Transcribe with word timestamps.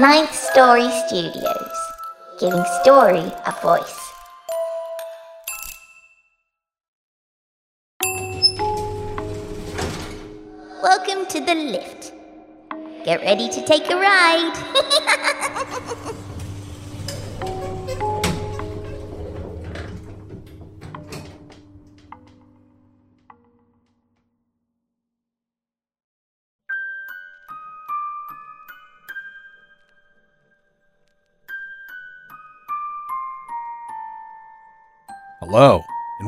Ninth 0.00 0.34
Story 0.34 0.88
Studios, 1.06 1.76
giving 2.40 2.64
story 2.80 3.30
a 3.44 3.52
voice. 3.60 4.00
Welcome 10.82 11.26
to 11.26 11.40
the 11.40 11.54
lift. 11.54 12.14
Get 13.04 13.20
ready 13.20 13.50
to 13.50 13.62
take 13.66 13.90
a 13.90 13.96
ride. 13.96 14.56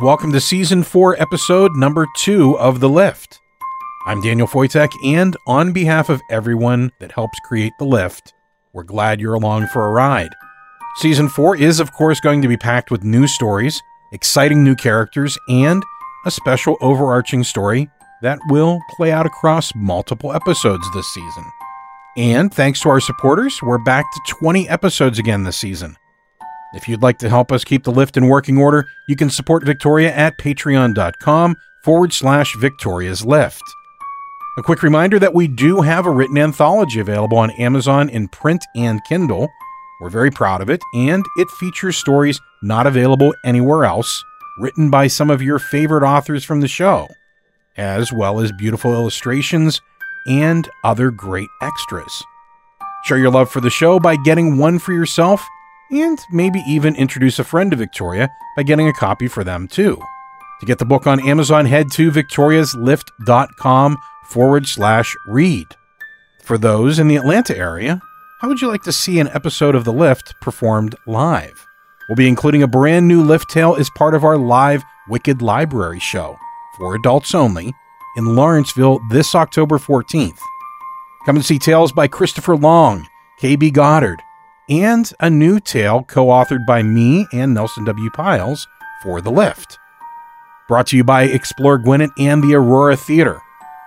welcome 0.02 0.33
to 0.33 0.41
season 0.41 0.83
four, 0.83 1.20
episode 1.23 1.77
number 1.77 2.09
two 2.16 2.59
of 2.59 2.80
The 2.80 2.88
Lift. 2.88 3.38
I'm 4.05 4.20
Daniel 4.20 4.48
Foytik, 4.48 4.91
and 5.05 5.37
on 5.47 5.73
behalf 5.73 6.09
of 6.09 6.20
everyone 6.29 6.91
that 6.98 7.12
helps 7.12 7.38
create 7.45 7.73
The 7.79 7.84
Lift, 7.84 8.34
we're 8.73 8.83
glad 8.83 9.20
you're 9.20 9.34
along 9.34 9.69
for 9.69 9.87
a 9.87 9.93
ride. 9.93 10.34
Season 10.96 11.29
four 11.29 11.57
is, 11.57 11.79
of 11.79 11.93
course, 11.93 12.19
going 12.19 12.43
to 12.43 12.48
be 12.48 12.57
packed 12.57 12.91
with 12.91 13.05
new 13.05 13.29
stories, 13.29 13.80
exciting 14.10 14.65
new 14.65 14.74
characters, 14.74 15.38
and 15.48 15.84
a 16.27 16.32
special 16.32 16.77
overarching 16.80 17.45
story 17.45 17.88
that 18.23 18.41
will 18.48 18.80
play 18.96 19.12
out 19.12 19.24
across 19.24 19.73
multiple 19.77 20.32
episodes 20.32 20.84
this 20.95 21.07
season. 21.15 21.45
And 22.16 22.52
thanks 22.52 22.80
to 22.80 22.88
our 22.88 23.01
supporters, 23.01 23.62
we're 23.62 23.79
back 23.79 24.05
to 24.12 24.34
20 24.40 24.68
episodes 24.68 25.21
again 25.21 25.45
this 25.45 25.59
season. 25.59 25.96
If 26.74 26.88
you'd 26.88 27.02
like 27.02 27.18
to 27.18 27.28
help 27.28 27.52
us 27.52 27.65
keep 27.65 27.84
the 27.84 27.92
lift 27.92 28.16
in 28.16 28.28
working 28.28 28.56
order, 28.59 28.87
you 29.06 29.16
can 29.16 29.28
support 29.28 29.65
Victoria 29.65 30.12
at 30.12 30.38
patreon.com 30.38 31.56
forward 31.84 32.12
slash 32.12 32.56
Victoria's 32.56 33.24
Lift. 33.24 33.62
A 34.59 34.62
quick 34.62 34.82
reminder 34.82 35.18
that 35.18 35.34
we 35.34 35.48
do 35.48 35.80
have 35.82 36.06
a 36.06 36.10
written 36.10 36.38
anthology 36.38 37.00
available 37.00 37.38
on 37.38 37.50
Amazon 37.52 38.09
in 38.09 38.28
print 38.28 38.65
and 38.74 39.04
Kindle. 39.04 39.48
We're 40.00 40.10
very 40.10 40.30
proud 40.30 40.60
of 40.60 40.70
it, 40.70 40.82
and 40.95 41.24
it 41.37 41.50
features 41.50 41.96
stories 41.96 42.40
not 42.62 42.87
available 42.87 43.34
anywhere 43.45 43.84
else, 43.84 44.24
written 44.59 44.90
by 44.90 45.06
some 45.06 45.30
of 45.30 45.43
your 45.43 45.59
favorite 45.59 46.04
authors 46.04 46.45
from 46.45 46.60
the 46.60 46.68
show, 46.68 47.09
as 47.76 48.12
well 48.12 48.40
as 48.40 48.52
beautiful 48.52 48.95
illustrations 48.95 49.80
and 50.26 50.68
other 50.84 51.10
great 51.10 51.48
extras. 51.62 52.23
Show 53.04 53.16
your 53.16 53.30
love 53.30 53.50
for 53.50 53.60
the 53.60 53.70
show 53.70 53.98
by 53.98 54.16
getting 54.16 54.59
one 54.59 54.78
for 54.78 54.93
yourself 54.93 55.46
and 55.93 56.18
maybe 56.32 56.60
even 56.66 56.96
introduce 56.96 57.38
a 57.38 57.45
friend 57.45 57.71
to 57.71 57.76
Victoria 57.76 58.29
by 58.57 58.62
getting 58.65 58.88
a 58.88 58.93
copy 58.93 59.29
for 59.29 59.45
them 59.45 59.68
too. 59.68 60.01
To 60.60 60.66
get 60.66 60.79
the 60.79 60.84
book 60.84 61.07
on 61.07 61.21
Amazon, 61.26 61.66
head 61.66 61.90
to 61.93 62.10
victoriaslift.com 62.10 63.99
forward 64.25 64.66
slash 64.66 65.15
read. 65.26 65.66
For 66.43 66.56
those 66.59 66.99
in 66.99 67.09
the 67.09 67.16
Atlanta 67.16 67.56
area, 67.56 68.00
how 68.41 68.49
would 68.49 68.60
you 68.60 68.69
like 68.69 68.82
to 68.82 68.93
see 68.93 69.21
an 69.21 69.28
episode 69.28 69.75
of 69.75 69.84
The 69.84 69.93
Lift 69.93 70.34
performed 70.41 70.97
live? 71.06 71.66
We'll 72.09 72.16
be 72.16 72.28
including 72.28 72.62
a 72.62 72.69
brand 72.69 73.06
new 73.06 73.22
Lift 73.22 73.50
Tale 73.50 73.77
as 73.77 73.91
part 73.91 74.15
of 74.15 74.25
our 74.25 74.37
live 74.37 74.82
Wicked 75.09 75.43
Library 75.43 76.00
show 76.00 76.37
for 76.77 76.94
adults 76.94 77.34
only 77.34 77.72
in 78.16 78.34
Lawrenceville 78.37 79.00
this 79.10 79.34
October 79.34 79.78
14th. 79.78 80.38
Come 81.27 81.37
and 81.37 81.44
see 81.44 81.59
tales 81.59 81.93
by 81.93 82.09
Christopher 82.09 82.56
Long, 82.56 83.06
K.B. 83.38 83.71
Goddard, 83.71 84.21
and 84.72 85.12
a 85.20 85.28
new 85.28 85.60
tale 85.60 86.03
co 86.03 86.26
authored 86.28 86.66
by 86.66 86.82
me 86.82 87.26
and 87.32 87.53
Nelson 87.53 87.84
W. 87.84 88.10
Pyles 88.10 88.66
for 89.03 89.21
The 89.21 89.31
Lift. 89.31 89.78
Brought 90.66 90.87
to 90.88 90.97
you 90.97 91.05
by 91.05 91.25
Explore 91.25 91.77
Gwinnett 91.77 92.10
and 92.19 92.43
the 92.43 92.55
Aurora 92.55 92.97
Theater. 92.97 93.38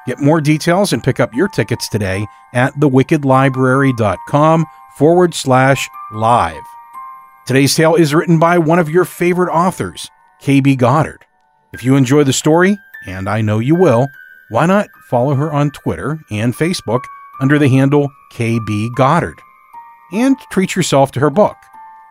Get 0.06 0.20
more 0.20 0.40
details 0.40 0.94
and 0.94 1.04
pick 1.04 1.20
up 1.20 1.34
your 1.34 1.48
tickets 1.48 1.90
today 1.90 2.28
at 2.54 2.76
thewickedlibrary.com 2.76 4.66
forward 4.98 5.34
slash 5.34 5.90
live. 6.12 6.62
Today's 7.48 7.74
tale 7.74 7.96
is 7.96 8.14
written 8.14 8.38
by 8.38 8.60
one 8.60 8.78
of 8.78 8.90
your 8.90 9.06
favorite 9.06 9.52
authors, 9.52 10.12
KB 10.44 10.78
Goddard. 10.78 11.26
If 11.74 11.84
you 11.84 11.96
enjoy 11.96 12.24
the 12.24 12.34
story, 12.34 12.78
and 13.08 13.28
I 13.28 13.42
know 13.42 13.58
you 13.58 13.74
will, 13.74 14.08
why 14.50 14.68
not 14.68 14.88
follow 15.10 15.34
her 15.34 15.52
on 15.52 15.72
Twitter 15.72 16.20
and 16.30 16.54
Facebook 16.54 17.02
under 17.42 17.58
the 17.58 17.70
handle 17.70 18.12
KB 18.34 18.94
Goddard? 18.96 19.42
And 20.12 20.38
treat 20.52 20.76
yourself 20.76 21.12
to 21.14 21.20
her 21.20 21.30
book, 21.30 21.58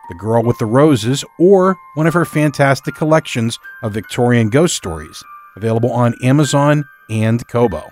The 0.09 0.15
Girl 0.15 0.43
with 0.43 0.57
the 0.57 0.65
Roses, 0.65 1.23
or 1.39 1.77
one 1.95 2.07
of 2.07 2.13
her 2.13 2.25
fantastic 2.25 2.95
collections 2.95 3.57
of 3.83 3.93
Victorian 3.93 4.49
ghost 4.49 4.75
stories, 4.75 5.23
available 5.55 5.91
on 5.91 6.15
Amazon 6.21 6.85
and 7.09 7.47
Kobo. 7.47 7.91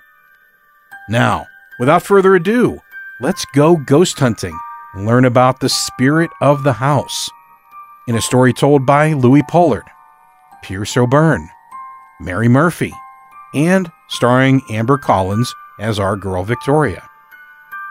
Now, 1.09 1.47
without 1.79 2.03
further 2.03 2.35
ado, 2.35 2.79
let's 3.21 3.45
go 3.55 3.77
ghost 3.77 4.19
hunting 4.19 4.57
and 4.93 5.05
learn 5.05 5.25
about 5.25 5.59
the 5.59 5.69
spirit 5.69 6.31
of 6.41 6.63
the 6.63 6.73
house. 6.73 7.29
In 8.07 8.15
a 8.15 8.21
story 8.21 8.53
told 8.53 8.85
by 8.85 9.13
Louis 9.13 9.43
Pollard, 9.43 9.85
Pierce 10.61 10.97
O'Byrne, 10.97 11.49
Mary 12.19 12.47
Murphy, 12.49 12.93
and 13.53 13.91
starring 14.09 14.61
Amber 14.69 14.97
Collins 14.97 15.53
as 15.79 15.99
our 15.99 16.15
girl 16.15 16.43
Victoria. 16.43 17.09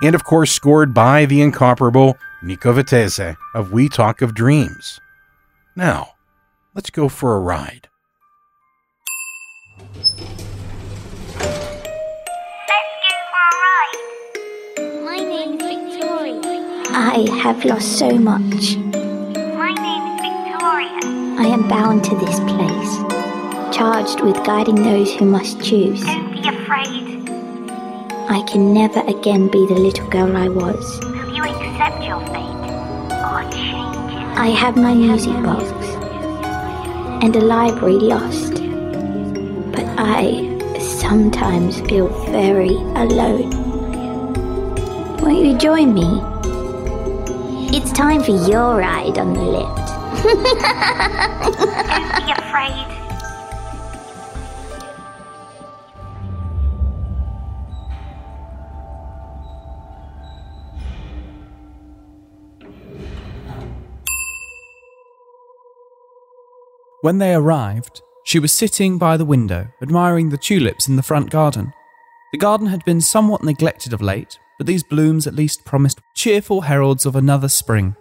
And 0.03 0.17
of 0.17 0.25
course, 0.25 0.51
scored 0.51 0.93
by 0.93 1.27
the 1.27 1.41
incomparable 1.41 2.19
Nico 2.43 2.73
Vettese 2.73 3.37
of 3.55 3.73
We 3.73 3.89
Talk 3.89 4.21
of 4.21 4.35
Dreams. 4.35 5.01
Now, 5.77 6.15
let's 6.75 6.91
go 6.91 7.09
for 7.09 7.37
a 7.37 7.41
ride. 7.41 7.89
Let's 9.79 10.13
go 10.19 10.27
for 13.31 13.45
a 13.47 13.55
ride. 13.63 13.99
My 15.05 15.19
name's 15.19 15.63
Victoria. 15.63 16.41
I 16.91 17.29
have 17.41 17.65
lost 17.65 17.97
so 17.97 18.11
much. 18.19 18.77
My 18.77 19.73
name's 19.73 20.21
Victoria. 20.21 20.99
I 21.39 21.47
am 21.47 21.69
bound 21.69 22.03
to 22.07 22.17
this 22.17 22.41
place, 22.41 22.97
charged 23.73 24.21
with 24.21 24.35
guiding 24.45 24.83
those 24.83 25.15
who 25.15 25.27
must 25.27 25.63
choose. 25.63 26.03
Don't 26.05 26.33
be 26.33 26.49
afraid. 26.49 27.22
I 28.29 28.43
can 28.47 28.73
never 28.73 29.01
again 29.01 29.49
be 29.49 29.67
the 29.67 29.75
little 29.75 30.09
girl 30.09 30.37
I 30.37 30.49
was. 30.49 31.01
Will 31.01 31.35
you 31.35 31.45
accept 31.45 32.03
your 32.05 32.21
fate 32.27 32.73
or 33.27 33.43
change 33.51 34.13
it? 34.13 34.39
I 34.39 34.49
have 34.49 34.77
my 34.77 34.95
music 34.95 35.35
box 35.43 35.65
and 37.23 37.35
a 37.37 37.41
library 37.41 37.99
lost. 37.99 38.55
But 39.73 39.85
I 39.99 40.49
sometimes 40.79 41.81
feel 41.83 42.09
very 42.31 42.75
alone. 42.95 43.51
Won't 45.19 45.45
you 45.45 45.57
join 45.59 45.95
me? 45.95 46.21
It's 47.77 47.93
time 47.93 48.23
for 48.23 48.33
your 48.33 48.77
ride 48.77 49.19
on 49.19 49.35
the 49.35 49.43
lift. 49.43 49.79
Don't 51.89 52.27
be 52.27 52.33
afraid. 52.33 52.92
When 67.03 67.19
they 67.19 67.35
arrived, 67.35 68.01
she 68.25 68.39
was 68.39 68.53
sitting 68.53 68.97
by 68.97 69.17
the 69.17 69.25
window, 69.25 69.67
admiring 69.83 70.29
the 70.29 70.39
tulips 70.39 70.87
in 70.87 70.95
the 70.95 71.03
front 71.03 71.31
garden. 71.31 71.73
The 72.31 72.39
garden 72.39 72.69
had 72.69 72.85
been 72.85 73.01
somewhat 73.01 73.43
neglected 73.43 73.93
of 73.93 74.01
late, 74.01 74.39
but 74.57 74.69
these 74.69 74.85
blooms 74.85 75.27
at 75.27 75.35
least 75.35 75.65
promised 75.65 76.01
cheerful 76.15 76.61
heralds 76.61 77.05
of 77.05 77.17
another 77.17 77.49
spring. 77.49 77.97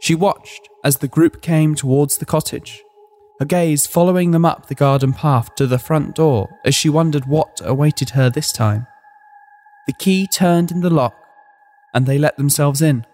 She 0.00 0.14
watched 0.14 0.68
as 0.84 0.98
the 0.98 1.08
group 1.08 1.40
came 1.40 1.74
towards 1.74 2.18
the 2.18 2.26
cottage, 2.26 2.82
her 3.38 3.46
gaze 3.46 3.86
following 3.86 4.32
them 4.32 4.44
up 4.44 4.66
the 4.66 4.74
garden 4.74 5.14
path 5.14 5.54
to 5.54 5.66
the 5.66 5.78
front 5.78 6.14
door 6.14 6.50
as 6.66 6.74
she 6.74 6.90
wondered 6.90 7.24
what 7.24 7.62
awaited 7.64 8.10
her 8.10 8.28
this 8.28 8.52
time. 8.52 8.86
The 9.86 9.94
key 9.94 10.26
turned 10.26 10.70
in 10.70 10.80
the 10.80 10.90
lock, 10.90 11.14
and 11.94 12.04
they 12.04 12.18
let 12.18 12.36
themselves 12.36 12.82
in. 12.82 13.06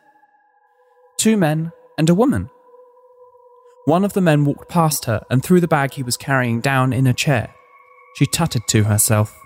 Two 1.19 1.37
men 1.37 1.70
and 1.96 2.10
a 2.10 2.14
woman. 2.14 2.50
One 3.86 4.04
of 4.04 4.14
the 4.14 4.20
men 4.20 4.44
walked 4.44 4.69
past 4.69 5.04
her 5.04 5.22
and 5.31 5.42
threw 5.42 5.60
the 5.60 5.69
bag 5.69 5.92
he 5.92 6.02
was 6.02 6.16
carrying 6.16 6.60
down 6.60 6.92
in 6.92 7.06
a 7.06 7.12
chair. 7.12 7.54
She 8.16 8.26
tutted 8.26 8.66
to 8.69 8.84
herself. 8.84 9.38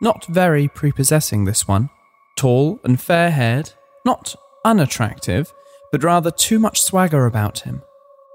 Not 0.00 0.26
very 0.26 0.68
prepossessing, 0.68 1.44
this 1.44 1.66
one. 1.66 1.90
Tall 2.36 2.78
and 2.84 3.00
fair 3.00 3.30
haired, 3.30 3.72
not 4.04 4.36
unattractive, 4.64 5.52
but 5.90 6.04
rather 6.04 6.30
too 6.30 6.58
much 6.58 6.82
swagger 6.82 7.26
about 7.26 7.60
him. 7.60 7.82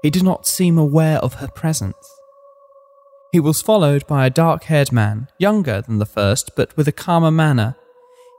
He 0.02 0.10
did 0.10 0.22
not 0.22 0.46
seem 0.46 0.76
aware 0.76 1.18
of 1.18 1.34
her 1.34 1.48
presence. 1.48 1.96
He 3.32 3.40
was 3.40 3.62
followed 3.62 4.06
by 4.06 4.26
a 4.26 4.30
dark 4.30 4.64
haired 4.64 4.90
man, 4.90 5.28
younger 5.38 5.80
than 5.80 5.98
the 5.98 6.06
first, 6.06 6.50
but 6.56 6.76
with 6.76 6.88
a 6.88 6.92
calmer 6.92 7.30
manner. 7.30 7.76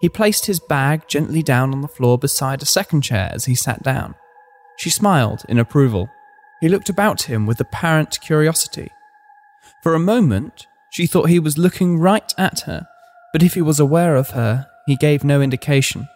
He 0.02 0.10
placed 0.10 0.48
his 0.48 0.60
bag 0.60 1.08
gently 1.08 1.42
down 1.42 1.74
on 1.74 1.82
the 1.82 1.88
floor 1.88 2.18
beside 2.18 2.62
a 2.62 2.66
second 2.66 3.02
chair 3.02 3.30
as 3.32 3.46
he 3.46 3.56
sat 3.56 3.84
down. 3.84 4.16
She 4.78 4.90
smiled 4.90 5.44
in 5.48 5.60
approval. 5.60 6.10
He 6.62 6.70
looked 6.70 6.90
about 6.90 7.24
him 7.24 7.46
with 7.46 7.60
apparent 7.60 8.22
curiosity. 8.22 8.92
For 9.84 9.96
a 9.96 10.00
moment, 10.00 10.68
she 10.92 11.08
thought 11.08 11.30
he 11.30 11.40
was 11.40 11.58
looking 11.58 11.98
right 11.98 12.34
at 12.38 12.62
her, 12.62 12.88
but 13.34 13.44
if 13.44 13.56
he 13.56 13.62
was 13.62 13.80
aware 13.80 14.16
of 14.16 14.32
her, 14.32 14.68
he 14.86 14.96
gave 14.96 15.24
no 15.24 15.42
indication. 15.42 16.08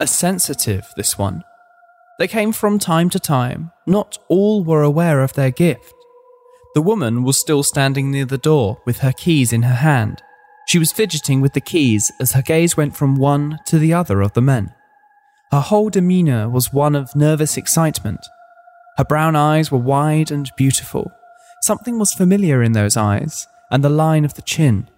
A 0.00 0.06
sensitive, 0.06 0.92
this 0.96 1.18
one. 1.18 1.42
They 2.18 2.28
came 2.28 2.52
from 2.52 2.78
time 2.78 3.10
to 3.10 3.18
time. 3.18 3.72
Not 3.86 4.18
all 4.28 4.62
were 4.62 4.82
aware 4.82 5.22
of 5.22 5.32
their 5.32 5.50
gift. 5.50 5.92
The 6.74 6.82
woman 6.82 7.22
was 7.24 7.38
still 7.38 7.62
standing 7.62 8.10
near 8.10 8.24
the 8.24 8.38
door 8.38 8.80
with 8.86 8.98
her 8.98 9.12
keys 9.12 9.52
in 9.52 9.62
her 9.62 9.74
hand. 9.74 10.22
She 10.66 10.78
was 10.78 10.92
fidgeting 10.92 11.40
with 11.40 11.54
the 11.54 11.60
keys 11.60 12.12
as 12.20 12.32
her 12.32 12.42
gaze 12.42 12.76
went 12.76 12.96
from 12.96 13.16
one 13.16 13.58
to 13.66 13.78
the 13.78 13.92
other 13.92 14.20
of 14.20 14.34
the 14.34 14.40
men. 14.40 14.72
Her 15.50 15.60
whole 15.60 15.90
demeanour 15.90 16.48
was 16.48 16.72
one 16.72 16.94
of 16.94 17.16
nervous 17.16 17.56
excitement. 17.56 18.20
Her 18.98 19.04
brown 19.04 19.36
eyes 19.36 19.70
were 19.70 19.78
wide 19.78 20.30
and 20.30 20.50
beautiful. 20.56 21.10
Something 21.62 21.98
was 21.98 22.12
familiar 22.12 22.62
in 22.62 22.72
those 22.72 22.96
eyes, 22.96 23.46
and 23.70 23.82
the 23.82 23.88
line 23.88 24.24
of 24.24 24.34
the 24.34 24.42
chin. 24.42 24.88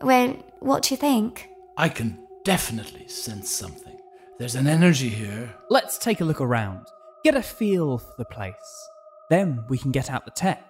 Well, 0.00 0.36
what 0.60 0.84
do 0.84 0.94
you 0.94 0.98
think? 0.98 1.48
I 1.76 1.88
can 1.88 2.18
definitely 2.44 3.08
sense 3.08 3.50
something. 3.50 3.98
There's 4.38 4.54
an 4.54 4.66
energy 4.66 5.08
here. 5.08 5.54
Let's 5.70 5.98
take 5.98 6.20
a 6.20 6.24
look 6.24 6.40
around, 6.40 6.86
get 7.24 7.34
a 7.34 7.42
feel 7.42 7.98
for 7.98 8.14
the 8.18 8.24
place. 8.24 8.88
Then 9.30 9.64
we 9.68 9.78
can 9.78 9.90
get 9.90 10.10
out 10.10 10.24
the 10.24 10.30
tech. 10.30 10.64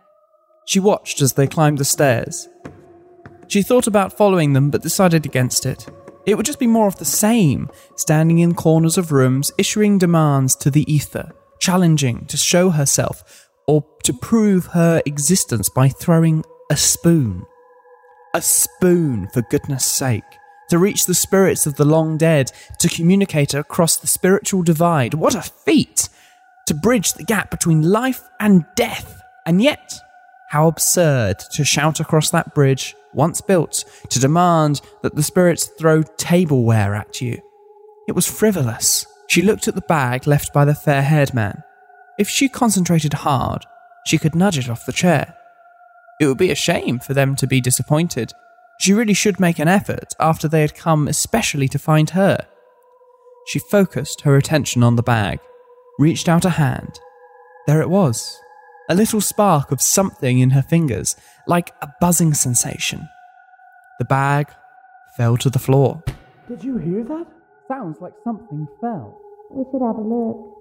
She 0.65 0.81
watched 0.81 1.21
as 1.21 1.33
they 1.33 1.47
climbed 1.47 1.79
the 1.79 1.85
stairs. 1.85 2.49
She 3.49 3.63
thought 3.63 3.87
about 3.87 4.17
following 4.17 4.53
them, 4.53 4.71
but 4.71 4.83
decided 4.83 5.27
against 5.27 5.67
it. 5.67 5.87
It 6.25 6.37
would 6.37 6.47
just 6.47 6.61
be 6.61 6.67
more 6.67 6.87
of 6.87 6.97
the 6.97 7.05
same, 7.05 7.69
standing 7.97 8.39
in 8.39 8.55
corners 8.55 8.97
of 8.97 9.13
rooms, 9.13 9.51
issuing 9.59 9.99
demands 9.99 10.55
to 10.57 10.71
the 10.71 10.91
ether, 10.93 11.33
challenging 11.63 12.27
to 12.27 12.37
show 12.37 12.71
herself 12.71 13.49
or 13.69 13.87
to 14.03 14.13
prove 14.13 14.67
her 14.67 15.01
existence 15.07 15.69
by 15.69 15.89
throwing 15.89 16.45
a 16.71 16.77
spoon. 16.77 17.47
A 18.35 18.43
spoon, 18.43 19.29
for 19.33 19.43
goodness 19.43 19.87
sake. 19.87 20.25
To 20.71 20.79
reach 20.79 21.07
the 21.07 21.15
spirits 21.15 21.65
of 21.65 21.77
the 21.77 21.85
long 21.85 22.19
dead, 22.19 22.51
to 22.81 22.89
communicate 22.89 23.55
across 23.55 23.97
the 23.97 24.09
spiritual 24.09 24.65
divide. 24.65 25.15
What 25.15 25.37
a 25.37 25.43
feat! 25.43 26.09
To 26.67 26.75
bridge 26.75 27.13
the 27.13 27.25
gap 27.25 27.51
between 27.51 27.83
life 27.83 28.23
and 28.41 28.65
death. 28.75 29.23
And 29.47 29.63
yet, 29.63 29.95
how 30.49 30.67
absurd 30.67 31.39
to 31.55 31.65
shout 31.65 32.01
across 32.01 32.31
that 32.31 32.55
bridge, 32.55 32.97
once 33.13 33.41
built, 33.41 33.85
to 34.11 34.19
demand 34.19 34.81
that 35.03 35.15
the 35.15 35.23
spirits 35.23 35.67
throw 35.79 36.03
tableware 36.03 36.95
at 36.95 37.21
you. 37.21 37.41
It 38.09 38.17
was 38.17 38.27
frivolous. 38.27 39.07
She 39.33 39.41
looked 39.41 39.67
at 39.67 39.75
the 39.75 39.81
bag 39.81 40.27
left 40.27 40.53
by 40.53 40.67
the 40.67 40.75
fair 40.75 41.01
haired 41.01 41.33
man. 41.33 41.63
If 42.19 42.29
she 42.29 42.51
concentrated 42.51 43.15
hard, 43.15 43.65
she 44.05 44.19
could 44.19 44.35
nudge 44.35 44.59
it 44.59 44.69
off 44.69 44.85
the 44.85 44.93
chair. 44.93 45.35
It 46.21 46.27
would 46.27 46.37
be 46.37 46.51
a 46.51 46.55
shame 46.55 46.99
for 46.99 47.15
them 47.15 47.35
to 47.37 47.47
be 47.47 47.59
disappointed. 47.59 48.35
She 48.79 48.93
really 48.93 49.15
should 49.15 49.41
make 49.41 49.59
an 49.59 49.69
effort 49.69 50.13
after 50.21 50.49
they 50.49 50.61
had 50.61 50.75
come 50.75 51.09
especially 51.09 51.67
to 51.69 51.79
find 51.79 52.11
her. 52.11 52.47
She 53.47 53.59
focused 53.59 54.21
her 54.21 54.37
attention 54.37 54.83
on 54.83 54.97
the 54.97 55.03
bag, 55.03 55.41
reached 55.99 56.29
out 56.29 56.45
a 56.45 56.51
hand. 56.51 57.01
There 57.67 57.81
it 57.81 57.89
was, 57.89 58.39
a 58.91 58.95
little 58.95 59.23
spark 59.23 59.73
of 59.73 59.81
something 59.81 60.41
in 60.41 60.51
her 60.51 60.61
fingers, 60.61 61.17
like 61.47 61.73
a 61.81 61.89
buzzing 62.03 62.35
sensation. 62.35 63.09
The 63.99 64.05
bag 64.05 64.49
fell 65.17 65.39
to 65.39 65.49
the 65.49 65.59
floor. 65.59 66.05
Did 66.49 66.63
you 66.63 66.77
hear 66.77 67.03
that? 67.05 67.27
Sounds 67.73 68.03
like 68.03 68.13
something 68.23 68.69
fell. 68.83 69.19
We 69.51 69.65
should 69.71 69.81
have 69.81 69.97
a 69.97 70.03
look. 70.03 70.59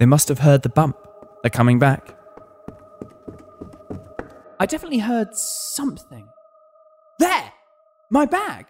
They 0.00 0.06
must 0.06 0.26
have 0.28 0.40
heard 0.40 0.62
the 0.62 0.68
bump. 0.68 0.96
They're 1.42 1.50
coming 1.50 1.78
back. 1.78 2.16
I 4.58 4.66
definitely 4.66 4.98
heard 4.98 5.36
something. 5.36 6.26
There! 7.20 7.52
My 8.10 8.26
bag! 8.26 8.66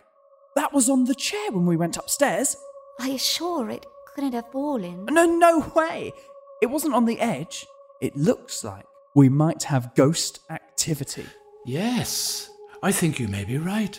That 0.57 0.75
was 0.75 0.91
on 0.91 1.05
the 1.05 1.15
chair 1.15 1.51
when 1.53 1.65
we 1.65 1.77
went 1.77 1.97
upstairs. 1.97 2.55
Are 3.01 3.09
you 3.09 3.19
sure 3.19 3.71
it 3.71 3.87
couldn't 4.15 4.35
have 4.35 4.53
fallen? 4.53 5.07
No, 5.07 5.25
no 5.25 5.73
way! 5.75 6.13
It 6.61 6.67
wasn't 6.67 6.95
on 6.95 7.07
the 7.07 7.19
edge. 7.19 7.65
It 8.03 8.15
looks 8.15 8.63
like 8.63 8.85
we 9.15 9.31
might 9.31 9.63
have 9.63 9.95
ghost 9.95 10.41
activity. 10.51 11.25
Yes, 11.65 12.51
I 12.83 12.93
think 12.93 13.19
you 13.19 13.27
may 13.27 13.45
be 13.45 13.57
right. 13.57 13.99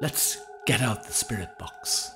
Let's 0.00 0.38
get 0.68 0.82
out 0.82 1.02
the 1.02 1.12
spirit 1.14 1.58
box. 1.58 2.14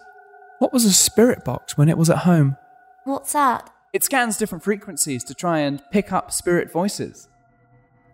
What 0.58 0.74
was 0.74 0.84
a 0.84 0.92
spirit 0.92 1.42
box 1.42 1.78
when 1.78 1.88
it 1.88 1.96
was 1.96 2.10
at 2.10 2.18
home? 2.18 2.58
What's 3.04 3.32
that? 3.32 3.70
It 3.94 4.04
scans 4.04 4.36
different 4.36 4.62
frequencies 4.62 5.24
to 5.24 5.34
try 5.34 5.60
and 5.60 5.82
pick 5.90 6.12
up 6.12 6.30
spirit 6.30 6.70
voices. 6.70 7.30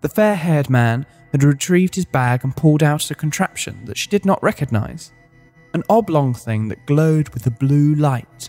The 0.01 0.09
fair 0.09 0.37
haired 0.37 0.71
man 0.71 1.07
had 1.33 1.43
retrieved 1.43 1.97
his 1.97 2.05
bag 2.05 2.45
and 2.45 2.55
pulled 2.55 2.85
out 2.85 3.11
a 3.11 3.17
contraption 3.17 3.85
that 3.87 3.99
she 3.99 4.09
did 4.09 4.25
not 4.25 4.41
recognize 4.41 5.11
an 5.75 5.83
oblong 5.91 6.35
thing 6.35 6.69
that 6.69 6.87
glowed 6.87 7.31
with 7.31 7.45
a 7.49 7.51
blue 7.51 7.97
light. 7.97 8.49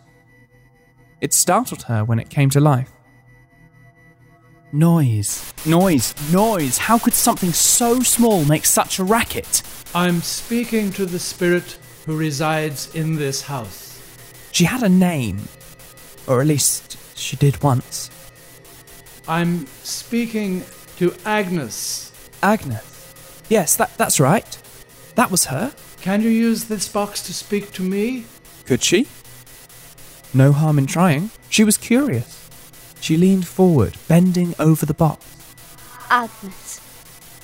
It 1.21 1.33
startled 1.33 1.81
her 1.83 2.05
when 2.05 2.19
it 2.19 2.29
came 2.29 2.51
to 2.51 2.59
life. 2.59 2.91
Noise, 4.71 5.51
noise, 5.65 6.13
noise. 6.31 6.77
How 6.77 6.99
could 6.99 7.15
something 7.15 7.51
so 7.51 8.01
small 8.01 8.45
make 8.45 8.65
such 8.65 8.99
a 8.99 9.03
racket? 9.03 9.63
I'm 9.95 10.21
speaking 10.21 10.91
to 10.91 11.07
the 11.07 11.17
spirit 11.17 11.79
who 12.05 12.15
resides 12.15 12.93
in 12.93 13.15
this 13.15 13.41
house. 13.41 13.99
She 14.51 14.65
had 14.65 14.83
a 14.83 14.89
name, 14.89 15.39
or 16.27 16.39
at 16.39 16.45
least 16.45 16.99
she 17.17 17.35
did 17.35 17.63
once. 17.63 18.11
I'm 19.27 19.65
speaking 19.81 20.63
to 20.97 21.15
Agnes. 21.25 22.11
Agnes. 22.43 23.43
Yes, 23.49 23.75
that, 23.77 23.97
that's 23.97 24.19
right. 24.19 24.55
That 25.15 25.31
was 25.31 25.45
her. 25.45 25.73
Can 26.01 26.21
you 26.21 26.29
use 26.29 26.65
this 26.65 26.87
box 26.87 27.23
to 27.23 27.33
speak 27.33 27.71
to 27.71 27.81
me? 27.81 28.25
Could 28.65 28.83
she? 28.83 29.07
No 30.31 30.51
harm 30.51 30.77
in 30.77 30.85
trying. 30.85 31.31
She 31.49 31.63
was 31.63 31.75
curious. 31.75 32.38
She 33.01 33.17
leaned 33.17 33.47
forward, 33.47 33.97
bending 34.07 34.53
over 34.59 34.85
the 34.85 34.93
box. 34.93 35.25
Agnes. 36.09 36.81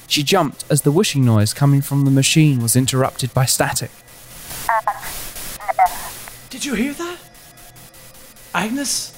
She 0.08 0.24
jumped 0.24 0.66
as 0.70 0.82
the 0.82 0.92
whooshing 0.92 1.26
noise 1.26 1.54
coming 1.54 1.82
from 1.82 2.06
the 2.06 2.12
machine 2.12 2.62
was 2.62 2.76
interrupted 2.76 3.34
by 3.34 3.46
static. 3.46 3.92
Did 6.50 6.66
you 6.66 6.74
hear 6.74 6.94
that? 6.94 7.18
Agnes? 8.54 9.12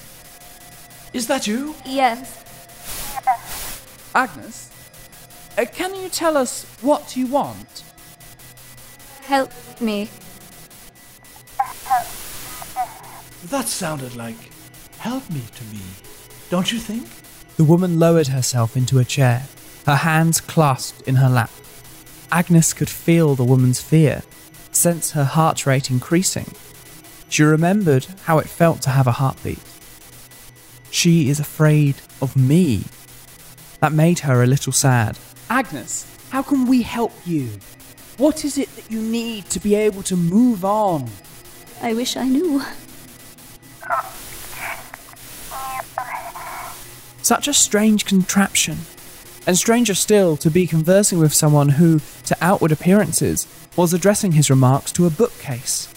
Is 1.12 1.26
that 1.26 1.46
you? 1.46 1.74
Yes. 1.84 2.44
Agnes, 4.14 4.70
uh, 5.56 5.64
can 5.72 5.94
you 5.94 6.08
tell 6.08 6.36
us 6.36 6.64
what 6.80 7.16
you 7.16 7.26
want? 7.26 7.84
Help 9.22 9.52
me. 9.80 10.08
That 13.44 13.66
sounded 13.66 14.16
like 14.16 14.36
help 14.98 15.28
me 15.30 15.42
to 15.54 15.64
me, 15.64 15.80
don't 16.50 16.72
you 16.72 16.78
think? 16.78 17.06
The 17.56 17.64
woman 17.64 17.98
lowered 17.98 18.28
herself 18.28 18.76
into 18.76 18.98
a 18.98 19.04
chair, 19.04 19.46
her 19.86 19.96
hands 19.96 20.40
clasped 20.40 21.06
in 21.08 21.16
her 21.16 21.28
lap. 21.28 21.50
Agnes 22.30 22.72
could 22.72 22.88
feel 22.88 23.34
the 23.34 23.44
woman's 23.44 23.80
fear, 23.80 24.22
sense 24.70 25.10
her 25.12 25.24
heart 25.24 25.66
rate 25.66 25.90
increasing. 25.90 26.46
She 27.28 27.42
remembered 27.42 28.06
how 28.24 28.38
it 28.38 28.48
felt 28.48 28.80
to 28.82 28.90
have 28.90 29.06
a 29.06 29.12
heartbeat. 29.12 29.58
She 30.90 31.28
is 31.28 31.40
afraid 31.40 31.96
of 32.22 32.36
me. 32.36 32.84
That 33.80 33.92
made 33.92 34.20
her 34.20 34.42
a 34.42 34.46
little 34.46 34.72
sad. 34.72 35.18
Agnes, 35.50 36.06
how 36.30 36.42
can 36.42 36.66
we 36.66 36.82
help 36.82 37.12
you? 37.26 37.48
What 38.16 38.44
is 38.44 38.58
it 38.58 38.74
that 38.76 38.90
you 38.90 39.00
need 39.00 39.46
to 39.50 39.60
be 39.60 39.74
able 39.74 40.02
to 40.04 40.16
move 40.16 40.64
on? 40.64 41.08
I 41.82 41.94
wish 41.94 42.16
I 42.16 42.28
knew. 42.28 42.62
Ah. 43.88 44.17
Such 47.28 47.46
a 47.46 47.52
strange 47.52 48.06
contraption. 48.06 48.78
And 49.46 49.58
stranger 49.58 49.94
still 49.94 50.38
to 50.38 50.50
be 50.50 50.66
conversing 50.66 51.18
with 51.18 51.34
someone 51.34 51.68
who, 51.68 52.00
to 52.24 52.34
outward 52.40 52.72
appearances, 52.72 53.46
was 53.76 53.92
addressing 53.92 54.32
his 54.32 54.48
remarks 54.48 54.92
to 54.92 55.04
a 55.04 55.10
bookcase. 55.10 55.92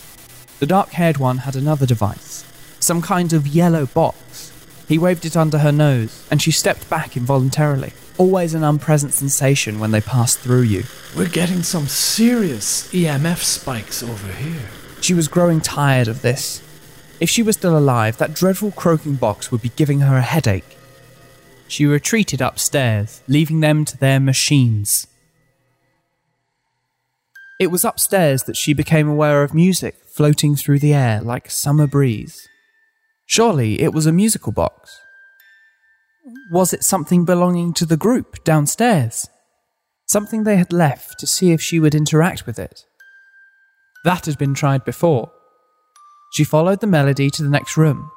The 0.59 0.65
dark 0.65 0.89
haired 0.89 1.19
one 1.19 1.37
had 1.37 1.55
another 1.55 1.85
device, 1.85 2.43
some 2.81 3.01
kind 3.01 3.31
of 3.31 3.47
yellow 3.47 3.85
box. 3.85 4.51
He 4.89 4.97
waved 4.97 5.23
it 5.25 5.37
under 5.37 5.59
her 5.59 5.71
nose, 5.71 6.27
and 6.29 6.41
she 6.41 6.51
stepped 6.51 6.89
back 6.89 7.15
involuntarily. 7.15 7.93
Always 8.17 8.53
an 8.53 8.65
unpleasant 8.65 9.13
sensation 9.13 9.79
when 9.79 9.91
they 9.91 10.01
passed 10.01 10.39
through 10.39 10.63
you. 10.63 10.83
We're 11.15 11.29
getting 11.29 11.63
some 11.63 11.87
serious 11.87 12.91
EMF 12.91 13.37
spikes 13.37 14.03
over 14.03 14.33
here. 14.33 14.67
She 14.99 15.13
was 15.13 15.29
growing 15.29 15.61
tired 15.61 16.09
of 16.09 16.23
this. 16.23 16.61
If 17.21 17.29
she 17.29 17.41
were 17.41 17.53
still 17.53 17.77
alive, 17.77 18.17
that 18.17 18.33
dreadful 18.33 18.71
croaking 18.71 19.15
box 19.15 19.49
would 19.49 19.61
be 19.61 19.71
giving 19.77 20.01
her 20.01 20.17
a 20.17 20.21
headache. 20.21 20.77
She 21.71 21.85
retreated 21.85 22.41
upstairs, 22.41 23.21
leaving 23.29 23.61
them 23.61 23.85
to 23.85 23.97
their 23.97 24.19
machines. 24.19 25.07
It 27.61 27.71
was 27.71 27.85
upstairs 27.85 28.43
that 28.43 28.57
she 28.57 28.73
became 28.73 29.07
aware 29.07 29.41
of 29.41 29.53
music 29.53 29.95
floating 30.05 30.57
through 30.57 30.79
the 30.79 30.93
air 30.93 31.21
like 31.21 31.49
summer 31.49 31.87
breeze. 31.87 32.45
Surely 33.25 33.79
it 33.79 33.93
was 33.93 34.05
a 34.05 34.11
musical 34.11 34.51
box. 34.51 34.99
Was 36.51 36.73
it 36.73 36.83
something 36.83 37.23
belonging 37.23 37.71
to 37.75 37.85
the 37.85 37.95
group 37.95 38.43
downstairs? 38.43 39.29
Something 40.07 40.43
they 40.43 40.57
had 40.57 40.73
left 40.73 41.19
to 41.19 41.25
see 41.25 41.53
if 41.53 41.61
she 41.61 41.79
would 41.79 41.95
interact 41.95 42.45
with 42.45 42.59
it. 42.59 42.83
That 44.03 44.25
had 44.25 44.37
been 44.37 44.53
tried 44.53 44.83
before. 44.83 45.31
She 46.33 46.43
followed 46.43 46.81
the 46.81 46.87
melody 46.87 47.29
to 47.29 47.43
the 47.43 47.49
next 47.49 47.77
room. 47.77 48.11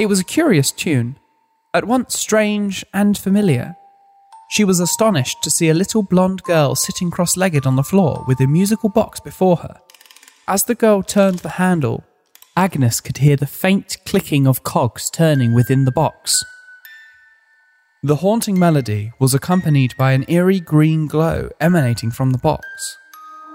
It 0.00 0.06
was 0.06 0.20
a 0.20 0.24
curious 0.24 0.72
tune, 0.72 1.18
at 1.74 1.84
once 1.84 2.18
strange 2.18 2.84
and 2.94 3.18
familiar. 3.18 3.76
She 4.50 4.64
was 4.64 4.78
astonished 4.78 5.42
to 5.42 5.50
see 5.50 5.68
a 5.68 5.74
little 5.74 6.04
blonde 6.04 6.42
girl 6.44 6.76
sitting 6.76 7.10
cross 7.10 7.36
legged 7.36 7.66
on 7.66 7.76
the 7.76 7.82
floor 7.82 8.24
with 8.28 8.40
a 8.40 8.46
musical 8.46 8.88
box 8.88 9.18
before 9.18 9.56
her. 9.56 9.80
As 10.46 10.64
the 10.64 10.76
girl 10.76 11.02
turned 11.02 11.40
the 11.40 11.48
handle, 11.50 12.04
Agnes 12.56 13.00
could 13.00 13.18
hear 13.18 13.36
the 13.36 13.48
faint 13.48 13.96
clicking 14.06 14.46
of 14.46 14.62
cogs 14.62 15.10
turning 15.10 15.52
within 15.54 15.84
the 15.84 15.90
box. 15.90 16.44
The 18.04 18.16
haunting 18.16 18.58
melody 18.58 19.12
was 19.18 19.34
accompanied 19.34 19.96
by 19.98 20.12
an 20.12 20.24
eerie 20.28 20.60
green 20.60 21.08
glow 21.08 21.50
emanating 21.58 22.12
from 22.12 22.30
the 22.30 22.38
box. 22.38 22.66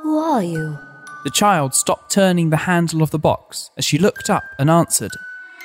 Who 0.02 0.18
are 0.18 0.44
you? 0.44 0.78
The 1.24 1.32
child 1.32 1.76
stopped 1.76 2.12
turning 2.12 2.50
the 2.50 2.58
handle 2.58 3.02
of 3.02 3.12
the 3.12 3.20
box 3.20 3.70
as 3.78 3.86
she 3.86 3.98
looked 3.98 4.30
up 4.30 4.44
and 4.58 4.70
answered, 4.70 5.12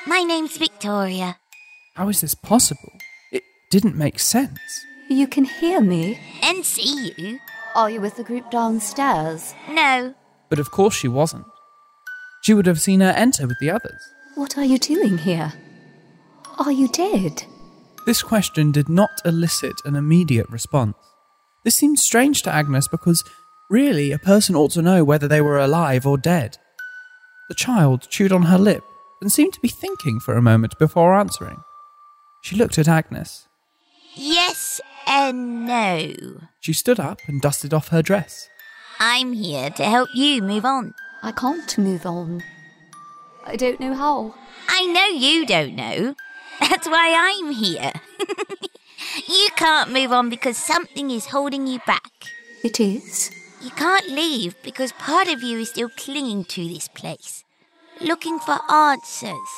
My 0.07 0.23
name's 0.23 0.57
Victoria. 0.57 1.39
How 1.95 2.09
is 2.09 2.21
this 2.21 2.35
possible? 2.35 2.93
It 3.31 3.45
didn't 3.71 3.95
make 3.95 4.19
sense. 4.19 4.59
You 5.09 5.29
can 5.29 5.45
hear 5.45 5.81
me. 5.81 6.19
And 6.43 6.65
see 6.65 7.13
you. 7.17 7.39
Are 7.77 7.89
you 7.89 8.01
with 8.01 8.17
the 8.17 8.25
group 8.25 8.51
downstairs? 8.51 9.55
No. 9.71 10.15
But 10.49 10.59
of 10.59 10.73
course 10.73 10.95
she 10.95 11.07
wasn't. 11.07 11.47
She 12.43 12.53
would 12.53 12.67
have 12.67 12.81
seen 12.81 13.01
her 13.01 13.11
enter 13.11 13.47
with 13.47 13.59
the 13.61 13.71
others. 13.71 14.01
What 14.35 14.59
are 14.59 14.65
you 14.65 14.77
doing 14.77 15.19
here? 15.19 15.53
Are 16.59 16.73
you 16.73 16.89
dead? 16.89 17.45
This 18.07 18.23
question 18.23 18.73
did 18.73 18.89
not 18.89 19.23
elicit 19.25 19.81
an 19.85 19.95
immediate 19.95 20.51
response. 20.51 20.97
This 21.63 21.77
seemed 21.77 22.01
strange 22.01 22.43
to 22.43 22.53
Agnes 22.53 22.89
because, 22.89 23.23
really, 23.71 24.11
a 24.11 24.19
person 24.19 24.57
ought 24.57 24.73
to 24.73 24.83
know 24.83 25.05
whether 25.05 25.29
they 25.29 25.41
were 25.41 25.59
alive 25.59 26.07
or 26.07 26.19
dead. 26.19 26.59
The 27.49 27.55
child 27.55 28.09
chewed 28.11 28.33
on 28.33 28.43
her 28.43 28.59
lip 28.59 28.83
and 29.21 29.31
seemed 29.31 29.53
to 29.55 29.61
be 29.61 29.69
thinking 29.69 30.19
for 30.19 30.35
a 30.35 30.43
moment 30.43 30.77
before 30.79 31.15
answering. 31.15 31.63
She 32.45 32.57
looked 32.57 32.77
at 32.77 32.89
Agnes. 32.89 33.49
Yes 34.15 34.79
and 35.07 35.67
no. 35.67 36.13
She 36.61 36.75
stood 36.75 37.01
up 37.01 37.21
and 37.27 37.41
dusted 37.41 37.73
off 37.73 37.89
her 37.89 38.03
dress. 38.03 38.51
I'm 39.01 39.33
here 39.33 39.71
to 39.71 39.85
help 39.85 40.11
you 40.15 40.43
move 40.43 40.67
on. 40.67 40.93
I 41.23 41.33
can't 41.33 41.79
move 41.79 42.05
on. 42.05 42.43
I 43.47 43.57
don't 43.57 43.81
know 43.81 43.95
how. 43.95 44.35
I 44.69 44.85
know 44.85 45.07
you 45.07 45.47
don't 45.47 45.75
know. 45.75 46.17
That's 46.61 46.87
why 46.87 47.15
I'm 47.17 47.51
here. 47.53 47.93
you 49.27 49.49
can't 49.57 49.91
move 49.91 50.13
on 50.13 50.29
because 50.29 50.59
something 50.59 51.11
is 51.11 51.25
holding 51.25 51.67
you 51.67 51.79
back. 51.87 52.13
It 52.63 52.79
is. 52.79 53.31
You 53.63 53.71
can't 53.71 54.11
leave 54.11 54.55
because 54.63 54.93
part 54.93 55.29
of 55.29 55.43
you 55.43 55.61
is 55.61 55.71
still 55.71 55.89
clinging 55.97 56.45
to 56.45 56.69
this 56.69 56.89
place, 56.89 57.43
looking 58.03 58.39
for 58.39 58.59
answers. 58.71 59.49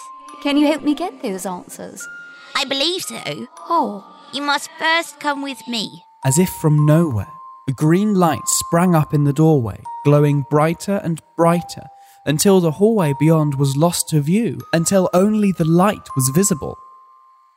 Can 0.45 0.57
you 0.57 0.69
help 0.69 0.83
me 0.83 0.95
get 0.95 1.21
those 1.21 1.47
answers? 1.47 2.07
I 2.57 2.65
believe 2.65 3.03
so. 3.03 3.49
Oh, 3.69 4.05
You 4.33 4.43
must 4.43 4.71
first 4.79 5.21
come 5.21 5.43
with 5.43 5.69
me. 5.69 6.03
As 6.25 6.39
if 6.39 6.49
from 6.49 6.87
nowhere, 6.87 7.31
a 7.69 7.73
green 7.73 8.15
light 8.15 8.47
sprang 8.47 8.95
up 8.95 9.13
in 9.15 9.25
the 9.25 9.33
doorway, 9.33 9.83
glowing 10.05 10.45
brighter 10.51 11.01
and 11.05 11.21
brighter 11.37 11.85
until 12.25 12.61
the 12.61 12.73
hallway 12.73 13.13
beyond 13.21 13.55
was 13.55 13.77
lost 13.77 14.09
to 14.09 14.21
view, 14.21 14.59
until 14.73 15.09
only 15.13 15.53
the 15.53 15.65
light 15.65 16.09
was 16.17 16.31
visible. 16.35 16.77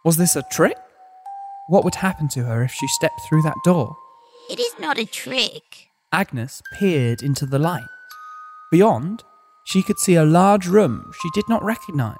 Was 0.05 0.17
this 0.17 0.35
a 0.35 0.43
trick? 0.51 0.77
What 1.69 1.83
would 1.83 1.95
happen 1.95 2.27
to 2.29 2.43
her 2.43 2.63
if 2.63 2.71
she 2.71 2.87
stepped 2.87 3.21
through 3.27 3.41
that 3.43 3.57
door? 3.63 3.95
It 4.49 4.59
is 4.59 4.77
not 4.79 4.99
a 4.99 5.05
trick. 5.05 5.89
Agnes 6.11 6.61
peered 6.77 7.21
into 7.23 7.45
the 7.45 7.59
light. 7.59 7.87
Beyond, 8.71 9.23
she 9.65 9.81
could 9.81 9.97
see 9.97 10.15
a 10.15 10.25
large 10.25 10.67
room 10.67 11.11
she 11.21 11.29
did 11.33 11.45
not 11.49 11.63
recognize, 11.63 12.17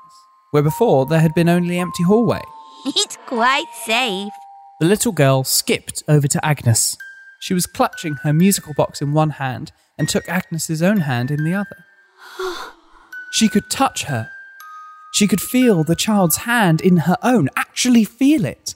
where 0.51 0.63
before 0.63 1.05
there 1.05 1.19
had 1.19 1.35
been 1.35 1.49
only 1.49 1.77
empty 1.77 2.03
hallway. 2.03 2.41
It's 2.85 3.17
quite 3.25 3.67
safe. 3.85 4.31
The 4.79 4.85
little 4.87 5.11
girl 5.11 5.43
skipped 5.43 6.03
over 6.07 6.27
to 6.27 6.45
Agnes. 6.45 6.97
She 7.41 7.53
was 7.53 7.65
clutching 7.65 8.15
her 8.23 8.33
musical 8.33 8.73
box 8.73 9.01
in 9.01 9.13
one 9.13 9.31
hand 9.31 9.71
and 9.97 10.07
took 10.07 10.27
Agnes's 10.29 10.81
own 10.81 11.01
hand 11.01 11.31
in 11.31 11.43
the 11.43 11.53
other. 11.53 11.85
she 13.31 13.49
could 13.49 13.69
touch 13.69 14.03
her. 14.03 14.29
She 15.13 15.27
could 15.27 15.41
feel 15.41 15.83
the 15.83 15.95
child's 15.95 16.37
hand 16.37 16.79
in 16.81 16.97
her 16.97 17.17
own, 17.23 17.49
actually 17.55 18.05
feel 18.05 18.45
it. 18.45 18.75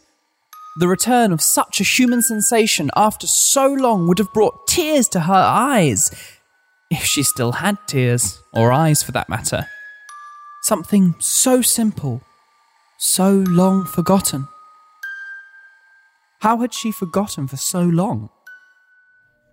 The 0.79 0.87
return 0.87 1.31
of 1.31 1.41
such 1.41 1.79
a 1.79 1.83
human 1.83 2.21
sensation 2.21 2.89
after 2.95 3.27
so 3.27 3.71
long 3.71 4.07
would 4.07 4.17
have 4.17 4.33
brought 4.33 4.67
tears 4.67 5.07
to 5.09 5.21
her 5.21 5.33
eyes, 5.33 6.09
if 6.89 7.03
she 7.03 7.23
still 7.23 7.53
had 7.53 7.77
tears, 7.87 8.41
or 8.53 8.71
eyes 8.71 9.03
for 9.03 9.11
that 9.11 9.29
matter. 9.29 9.67
Something 10.63 11.15
so 11.19 11.61
simple, 11.61 12.21
so 13.03 13.43
long 13.47 13.83
forgotten. 13.83 14.47
How 16.39 16.59
had 16.59 16.73
she 16.73 16.91
forgotten 16.91 17.47
for 17.47 17.57
so 17.57 17.81
long? 17.81 18.29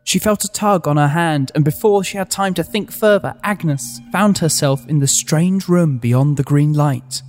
She 0.05 0.21
felt 0.21 0.45
a 0.45 0.49
tug 0.49 0.87
on 0.87 0.97
her 0.97 1.09
hand, 1.09 1.51
and 1.55 1.65
before 1.65 2.05
she 2.05 2.17
had 2.17 2.31
time 2.31 2.55
to 2.55 2.63
think 2.63 2.93
further, 2.93 3.35
Agnes 3.43 4.01
found 4.13 4.39
herself 4.39 4.87
in 4.87 5.01
the 5.01 5.09
strange 5.09 5.69
room 5.69 5.99
beyond 5.99 6.37
the 6.37 6.45
green 6.45 6.73
light. 6.73 7.23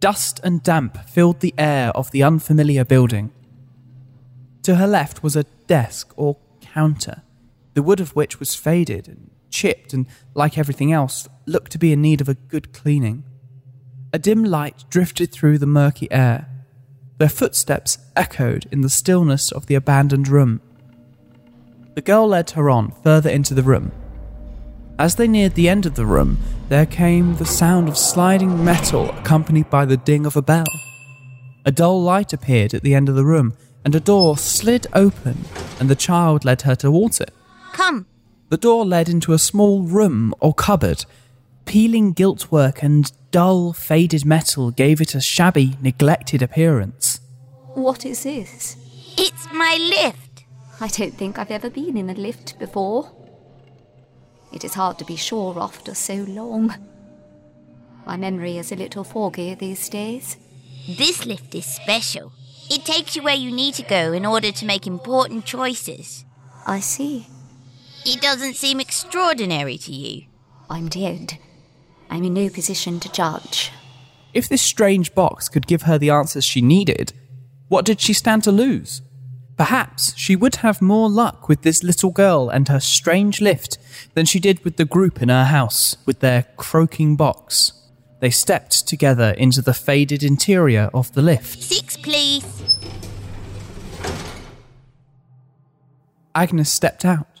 Dust 0.00 0.40
and 0.42 0.62
damp 0.62 0.98
filled 1.08 1.40
the 1.40 1.54
air 1.56 1.90
of 1.90 2.10
the 2.10 2.24
unfamiliar 2.24 2.84
building. 2.84 3.32
To 4.64 4.74
her 4.74 4.88
left 4.88 5.22
was 5.22 5.36
a 5.36 5.44
desk 5.68 6.12
or 6.16 6.38
counter, 6.60 7.22
the 7.74 7.82
wood 7.82 8.00
of 8.00 8.16
which 8.16 8.40
was 8.40 8.56
faded 8.56 9.06
and 9.06 9.30
chipped 9.48 9.92
and, 9.92 10.06
like 10.34 10.58
everything 10.58 10.92
else, 10.92 11.28
looked 11.46 11.70
to 11.72 11.78
be 11.78 11.92
in 11.92 12.02
need 12.02 12.20
of 12.20 12.28
a 12.28 12.34
good 12.34 12.72
cleaning. 12.72 13.22
A 14.16 14.18
dim 14.18 14.44
light 14.44 14.86
drifted 14.88 15.30
through 15.30 15.58
the 15.58 15.66
murky 15.66 16.10
air. 16.10 16.48
Their 17.18 17.28
footsteps 17.28 17.98
echoed 18.16 18.64
in 18.72 18.80
the 18.80 18.88
stillness 18.88 19.52
of 19.52 19.66
the 19.66 19.74
abandoned 19.74 20.26
room. 20.28 20.62
The 21.96 22.00
girl 22.00 22.26
led 22.26 22.48
her 22.52 22.70
on 22.70 22.92
further 23.02 23.28
into 23.28 23.52
the 23.52 23.62
room. 23.62 23.92
As 24.98 25.16
they 25.16 25.28
neared 25.28 25.54
the 25.54 25.68
end 25.68 25.84
of 25.84 25.96
the 25.96 26.06
room, 26.06 26.38
there 26.70 26.86
came 26.86 27.36
the 27.36 27.44
sound 27.44 27.90
of 27.90 27.98
sliding 27.98 28.64
metal 28.64 29.10
accompanied 29.10 29.68
by 29.68 29.84
the 29.84 29.98
ding 29.98 30.24
of 30.24 30.34
a 30.34 30.40
bell. 30.40 30.64
A 31.66 31.70
dull 31.70 32.02
light 32.02 32.32
appeared 32.32 32.72
at 32.72 32.82
the 32.82 32.94
end 32.94 33.10
of 33.10 33.16
the 33.16 33.24
room, 33.26 33.52
and 33.84 33.94
a 33.94 34.00
door 34.00 34.38
slid 34.38 34.86
open, 34.94 35.44
and 35.78 35.90
the 35.90 35.94
child 35.94 36.42
led 36.42 36.62
her 36.62 36.74
towards 36.74 37.20
it. 37.20 37.34
Come. 37.74 38.06
The 38.48 38.56
door 38.56 38.86
led 38.86 39.10
into 39.10 39.34
a 39.34 39.38
small 39.38 39.82
room 39.82 40.32
or 40.40 40.54
cupboard. 40.54 41.04
Peeling 41.66 42.14
giltwork 42.14 42.82
and 42.82 43.12
dull, 43.32 43.72
faded 43.72 44.24
metal 44.24 44.70
gave 44.70 45.00
it 45.00 45.14
a 45.14 45.20
shabby, 45.20 45.76
neglected 45.82 46.40
appearance. 46.40 47.20
what 47.74 48.06
is 48.06 48.22
this? 48.22 48.76
It's 49.18 49.52
my 49.52 49.76
lift. 49.76 50.44
I 50.80 50.88
don't 50.88 51.12
think 51.14 51.38
I've 51.38 51.50
ever 51.50 51.68
been 51.68 51.96
in 51.96 52.08
a 52.08 52.14
lift 52.14 52.58
before. 52.58 53.12
It 54.52 54.64
is 54.64 54.74
hard 54.74 54.98
to 54.98 55.04
be 55.04 55.16
sure 55.16 55.58
after 55.58 55.94
so 55.94 56.14
long. 56.28 56.74
My 58.06 58.16
memory 58.16 58.56
is 58.56 58.70
a 58.72 58.76
little 58.76 59.04
foggy 59.04 59.54
these 59.54 59.88
days. 59.88 60.36
This 60.88 61.26
lift 61.26 61.54
is 61.54 61.66
special. 61.66 62.32
It 62.70 62.84
takes 62.84 63.16
you 63.16 63.22
where 63.22 63.34
you 63.34 63.50
need 63.50 63.74
to 63.74 63.82
go 63.82 64.12
in 64.12 64.24
order 64.24 64.52
to 64.52 64.64
make 64.64 64.86
important 64.86 65.44
choices. 65.44 66.24
I 66.64 66.80
see. 66.80 67.26
It 68.04 68.20
doesn't 68.22 68.54
seem 68.54 68.78
extraordinary 68.80 69.78
to 69.78 69.92
you. 69.92 70.26
I'm 70.70 70.88
dead. 70.88 71.38
I'm 72.10 72.24
in 72.24 72.34
no 72.34 72.48
position 72.48 73.00
to 73.00 73.12
judge. 73.12 73.72
If 74.32 74.48
this 74.48 74.62
strange 74.62 75.14
box 75.14 75.48
could 75.48 75.66
give 75.66 75.82
her 75.82 75.98
the 75.98 76.10
answers 76.10 76.44
she 76.44 76.60
needed, 76.60 77.12
what 77.68 77.84
did 77.84 78.00
she 78.00 78.12
stand 78.12 78.44
to 78.44 78.52
lose? 78.52 79.02
Perhaps 79.56 80.14
she 80.16 80.36
would 80.36 80.56
have 80.56 80.82
more 80.82 81.08
luck 81.08 81.48
with 81.48 81.62
this 81.62 81.82
little 81.82 82.10
girl 82.10 82.50
and 82.50 82.68
her 82.68 82.80
strange 82.80 83.40
lift 83.40 83.78
than 84.14 84.26
she 84.26 84.38
did 84.38 84.62
with 84.64 84.76
the 84.76 84.84
group 84.84 85.22
in 85.22 85.30
her 85.30 85.46
house 85.46 85.96
with 86.04 86.20
their 86.20 86.44
croaking 86.56 87.16
box. 87.16 87.72
They 88.20 88.30
stepped 88.30 88.86
together 88.86 89.34
into 89.38 89.62
the 89.62 89.74
faded 89.74 90.22
interior 90.22 90.90
of 90.92 91.12
the 91.12 91.22
lift. 91.22 91.62
Six, 91.62 91.96
please. 91.96 92.44
Agnes 96.34 96.70
stepped 96.70 97.04
out. 97.06 97.40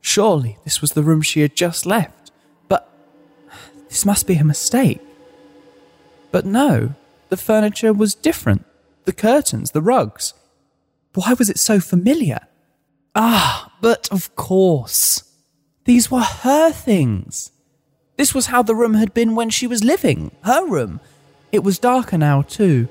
Surely 0.00 0.58
this 0.64 0.80
was 0.80 0.92
the 0.92 1.02
room 1.02 1.20
she 1.20 1.40
had 1.40 1.56
just 1.56 1.84
left. 1.84 2.19
But 3.90 3.94
this 3.94 4.06
must 4.06 4.26
be 4.28 4.36
a 4.36 4.44
mistake. 4.44 5.00
But 6.30 6.46
no, 6.46 6.94
the 7.28 7.36
furniture 7.36 7.92
was 7.92 8.14
different. 8.14 8.64
The 9.04 9.12
curtains, 9.12 9.72
the 9.72 9.82
rugs. 9.82 10.32
Why 11.14 11.32
was 11.34 11.50
it 11.50 11.58
so 11.58 11.80
familiar? 11.80 12.38
Ah, 13.16 13.72
But 13.80 14.08
of 14.12 14.36
course, 14.36 15.24
these 15.86 16.08
were 16.08 16.20
her 16.20 16.70
things. 16.70 17.50
This 18.16 18.32
was 18.32 18.46
how 18.46 18.62
the 18.62 18.76
room 18.76 18.94
had 18.94 19.12
been 19.12 19.34
when 19.34 19.50
she 19.50 19.66
was 19.66 19.82
living, 19.82 20.30
her 20.42 20.64
room. 20.64 21.00
It 21.50 21.64
was 21.64 21.80
darker 21.80 22.16
now, 22.18 22.42
too. 22.42 22.88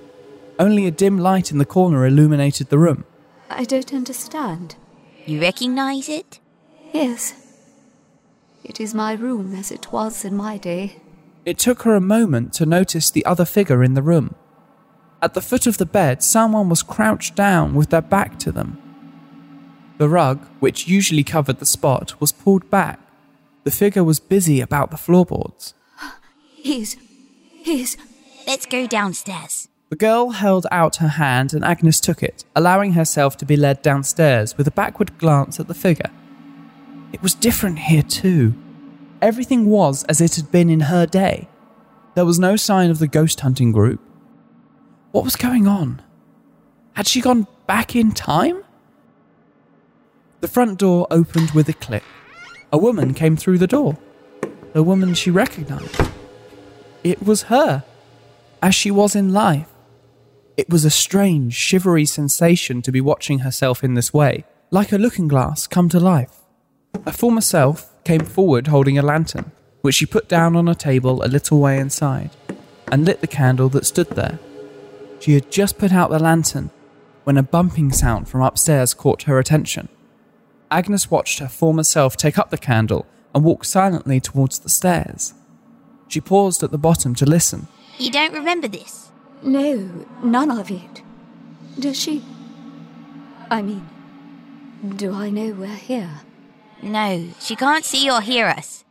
Only 0.58 0.86
a 0.86 0.91
dim 0.91 1.18
light 1.18 1.50
in 1.51 1.60
the 1.60 1.65
corner 1.65 2.06
illuminated 2.06 2.68
the 2.70 2.77
room. 2.77 3.06
I 3.50 3.63
don't 3.63 3.94
understand. 3.94 4.75
You 5.25 5.39
recognize 5.39 6.10
it? 6.10 6.39
Yes. 6.94 7.34
It 8.63 8.80
is 8.80 8.94
my 8.94 9.13
room 9.13 9.56
as 9.56 9.72
it 9.72 9.92
was 9.92 10.25
in 10.25 10.36
my 10.36 10.58
day. 10.58 10.98
It 11.46 11.58
took 11.58 11.84
her 11.84 11.96
a 11.96 12.01
moment 12.01 12.54
to 12.54 12.66
notice 12.66 13.10
the 13.10 13.25
other 13.25 13.46
figure 13.46 13.84
in 13.84 13.94
the 13.94 14.01
room. 14.01 14.36
At 15.22 15.34
the 15.34 15.42
foot 15.42 15.68
of 15.68 15.78
the 15.78 15.86
bed, 15.86 16.24
someone 16.24 16.70
was 16.70 16.84
crouched 16.84 17.36
down 17.36 17.74
with 17.74 17.89
their 17.89 18.01
back 18.01 18.39
to 18.39 18.51
them. 18.51 18.82
The 19.98 20.10
rug, 20.10 20.46
which 20.60 20.88
usually 20.88 21.24
covered 21.24 21.60
the 21.60 21.66
spot, 21.66 22.20
was 22.22 22.32
pulled 22.32 22.70
back. 22.70 23.00
The 23.66 23.72
figure 23.72 24.04
was 24.04 24.20
busy 24.20 24.62
about 24.62 24.92
the 24.92 24.98
floorboards. 24.98 25.74
He's. 26.56 26.96
he's. 27.51 27.98
Let's 28.48 28.66
go 28.66 28.88
downstairs. 28.88 29.68
The 29.89 29.96
girl 29.96 30.32
held 30.32 30.68
out 30.72 30.98
her 30.98 31.08
hand 31.08 31.54
and 31.54 31.66
Agnes 31.66 32.00
took 32.00 32.22
it, 32.22 32.46
allowing 32.56 32.94
herself 32.94 33.36
to 33.38 33.46
be 33.46 33.58
led 33.58 33.82
downstairs 33.82 34.58
with 34.58 34.68
a 34.68 34.72
backward 34.72 35.18
glance 35.18 35.60
at 35.60 35.68
the 35.68 35.74
figure. 35.74 36.12
It 37.12 37.22
was 37.22 37.34
different 37.34 37.80
here, 37.80 38.04
too. 38.04 38.54
Everything 39.22 39.66
was 39.66 40.04
as 40.06 40.22
it 40.22 40.36
had 40.36 40.51
been 40.51 40.70
in 40.70 40.82
her 40.82 41.06
day. 41.06 41.48
There 42.16 42.25
was 42.25 42.39
no 42.39 42.56
sign 42.56 42.89
of 42.89 43.00
the 43.00 43.08
ghost 43.08 43.39
hunting 43.42 43.72
group. 43.72 44.01
What 45.12 45.24
was 45.24 45.36
going 45.36 45.68
on? 45.68 46.01
Had 46.94 47.08
she 47.08 47.22
gone 47.22 47.48
back 47.68 47.96
in 47.96 48.12
time? 48.12 48.63
The 50.42 50.48
front 50.48 50.80
door 50.80 51.08
opened 51.12 51.51
with 51.51 51.68
a 51.68 51.74
click. 51.74 52.04
A 52.72 52.78
woman 52.78 53.13
came 53.13 53.36
through 53.36 53.58
the 53.58 53.68
door. 53.68 53.98
A 54.74 54.84
woman 54.84 55.13
she 55.13 55.32
recognized. 55.32 56.00
It 57.04 57.24
was 57.24 57.44
her, 57.44 57.84
as 58.62 58.75
she 58.75 58.92
was 58.92 59.16
in 59.16 59.34
life. 59.34 59.68
It 60.58 60.70
was 60.70 60.86
a 60.86 60.89
strange, 60.89 61.54
shivery 61.54 62.06
sensation 62.06 62.82
to 62.82 62.92
be 62.92 63.01
watching 63.01 63.39
herself 63.39 63.84
in 63.84 63.94
this 63.96 64.13
way, 64.13 64.46
like 64.72 64.92
a 64.92 64.98
looking 64.98 65.28
glass 65.28 65.68
come 65.68 65.89
to 65.89 66.00
life. 66.00 66.38
Her 67.05 67.12
former 67.12 67.41
self 67.41 67.93
came 68.03 68.25
forward 68.25 68.67
holding 68.67 68.98
a 68.98 69.01
lantern, 69.01 69.51
which 69.81 69.96
she 69.96 70.05
put 70.05 70.27
down 70.27 70.55
on 70.55 70.67
a 70.67 70.75
table 70.75 71.24
a 71.24 71.27
little 71.27 71.60
way 71.60 71.79
inside, 71.79 72.31
and 72.91 73.05
lit 73.05 73.22
the 73.22 73.27
candle 73.27 73.69
that 73.69 73.86
stood 73.86 74.10
there. 74.12 74.39
She 75.19 75.34
had 75.34 75.51
just 75.51 75.77
put 75.77 75.91
out 75.91 76.10
the 76.10 76.19
lantern 76.19 76.69
when 77.24 77.38
a 77.38 77.43
bumping 77.43 77.91
sound 77.91 78.27
from 78.27 78.41
upstairs 78.41 78.93
caught 78.93 79.24
her 79.24 79.38
attention. 79.38 79.89
Agnes 80.72 81.12
watched 81.12 81.39
her 81.39 81.48
former 81.48 81.84
self 81.84 82.15
take 82.15 82.38
up 82.38 82.50
the 82.50 82.58
candle 82.58 83.05
and 83.34 83.43
walk 83.43 83.65
silently 83.65 84.19
towards 84.19 84.60
the 84.60 84.69
stairs. 84.69 85.34
She 86.08 86.22
paused 86.22 86.63
at 86.63 86.72
the 86.72 86.77
bottom 86.77 87.13
to 87.15 87.25
listen. 87.25 87.67
You 87.98 88.12
don't 88.12 88.34
remember 88.34 88.67
this? 88.67 89.12
No, 89.43 90.05
none 90.24 90.51
of 90.51 90.72
it. 90.72 91.03
Does 91.77 92.00
she? 92.00 92.24
I 93.50 93.62
mean, 93.62 93.88
do 94.96 95.13
I 95.13 95.29
know 95.29 95.51
we're 95.51 95.67
here? 95.67 96.22
No, 96.81 97.29
she 97.39 97.55
can't 97.55 97.86
see 97.86 98.09
or 98.09 98.21
hear 98.21 98.48
us. 98.48 98.83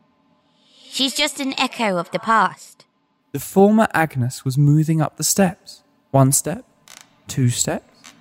She's 0.90 1.14
just 1.14 1.40
an 1.40 1.58
echo 1.58 1.96
of 1.96 2.10
the 2.10 2.18
past. 2.18 2.84
The 3.32 3.40
former 3.40 3.88
Agnes 3.92 4.44
was 4.44 4.58
moving 4.58 5.00
up 5.00 5.16
the 5.16 5.24
steps. 5.24 5.82
One 6.10 6.32
step, 6.32 6.64
two 7.26 7.50
steps. 7.50 8.12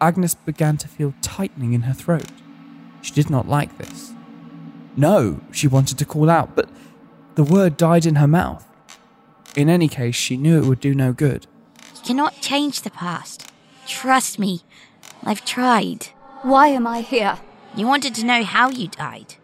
Agnes 0.00 0.34
began 0.34 0.76
to 0.78 0.88
feel 0.88 1.14
tightening 1.22 1.72
in 1.72 1.82
her 1.82 1.94
throat. 1.94 2.30
She 3.00 3.12
did 3.12 3.30
not 3.30 3.48
like 3.48 3.78
this. 3.78 4.12
No, 4.96 5.40
she 5.52 5.68
wanted 5.68 5.98
to 5.98 6.04
call 6.04 6.28
out, 6.28 6.56
but 6.56 6.68
the 7.36 7.44
word 7.44 7.76
died 7.76 8.06
in 8.06 8.16
her 8.16 8.26
mouth. 8.26 8.66
In 9.54 9.68
any 9.68 9.88
case, 9.88 10.14
she 10.14 10.36
knew 10.36 10.58
it 10.58 10.66
would 10.66 10.80
do 10.80 10.94
no 10.94 11.12
good. 11.12 11.46
You 11.94 12.02
cannot 12.02 12.40
change 12.40 12.82
the 12.82 12.90
past. 12.90 13.50
Trust 13.86 14.38
me. 14.38 14.62
I've 15.22 15.44
tried. 15.44 16.08
Why 16.42 16.68
am 16.68 16.86
I 16.86 17.00
here? 17.00 17.38
You 17.76 17.86
wanted 17.86 18.14
to 18.14 18.24
know 18.24 18.42
how 18.42 18.70
you 18.70 18.88
died. 18.88 19.34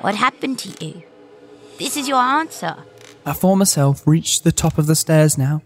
What 0.00 0.16
happened 0.16 0.58
to 0.60 0.84
you? 0.84 1.04
This 1.78 1.96
is 1.96 2.08
your 2.08 2.18
answer. 2.18 2.76
Her 3.24 3.34
former 3.34 3.66
self 3.66 4.04
reached 4.04 4.42
the 4.42 4.50
top 4.50 4.78
of 4.78 4.88
the 4.88 4.96
stairs 4.96 5.38
now. 5.38 5.62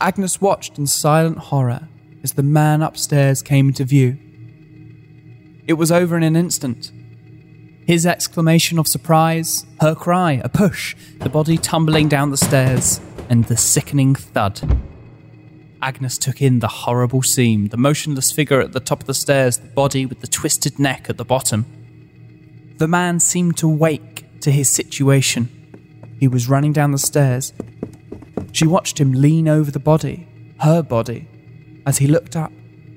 Agnes 0.00 0.40
watched 0.40 0.78
in 0.78 0.86
silent 0.86 1.38
horror 1.38 1.88
as 2.22 2.32
the 2.32 2.42
man 2.42 2.80
upstairs 2.80 3.42
came 3.42 3.68
into 3.68 3.84
view. 3.84 4.18
It 5.66 5.74
was 5.74 5.92
over 5.92 6.16
in 6.16 6.22
an 6.22 6.36
instant. 6.36 6.90
His 7.86 8.06
exclamation 8.06 8.78
of 8.78 8.88
surprise, 8.88 9.66
her 9.80 9.94
cry, 9.94 10.40
a 10.42 10.48
push, 10.48 10.96
the 11.18 11.28
body 11.28 11.58
tumbling 11.58 12.08
down 12.08 12.30
the 12.30 12.36
stairs, 12.36 13.00
and 13.28 13.44
the 13.44 13.58
sickening 13.58 14.14
thud. 14.14 14.62
Agnes 15.82 16.16
took 16.16 16.40
in 16.40 16.60
the 16.60 16.68
horrible 16.68 17.22
scene 17.22 17.68
the 17.68 17.76
motionless 17.76 18.30
figure 18.30 18.60
at 18.60 18.72
the 18.72 18.78
top 18.78 19.00
of 19.00 19.06
the 19.06 19.14
stairs, 19.14 19.58
the 19.58 19.68
body 19.68 20.06
with 20.06 20.20
the 20.20 20.28
twisted 20.28 20.78
neck 20.78 21.10
at 21.10 21.18
the 21.18 21.24
bottom. 21.24 21.66
The 22.78 22.86
man 22.86 23.18
seemed 23.18 23.56
to 23.58 23.68
wake 23.68 24.24
to 24.42 24.52
his 24.52 24.70
situation. 24.70 25.48
He 26.20 26.28
was 26.28 26.48
running 26.48 26.72
down 26.72 26.92
the 26.92 26.98
stairs. 26.98 27.52
She 28.52 28.64
watched 28.64 29.00
him 29.00 29.12
lean 29.12 29.48
over 29.48 29.72
the 29.72 29.80
body, 29.80 30.28
her 30.60 30.82
body. 30.82 31.26
As 31.84 31.98
he 31.98 32.06
looked 32.06 32.36
up, 32.36 32.52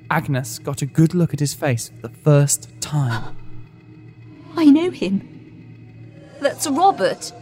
Agnes 0.08 0.60
got 0.60 0.80
a 0.80 0.86
good 0.86 1.12
look 1.12 1.34
at 1.34 1.40
his 1.40 1.54
face 1.54 1.88
for 1.88 2.06
the 2.06 2.14
first 2.14 2.68
time. 2.80 3.36
I 4.56 4.66
know 4.66 4.90
him. 4.90 5.28
That's 6.40 6.68
Robert. 6.68 7.32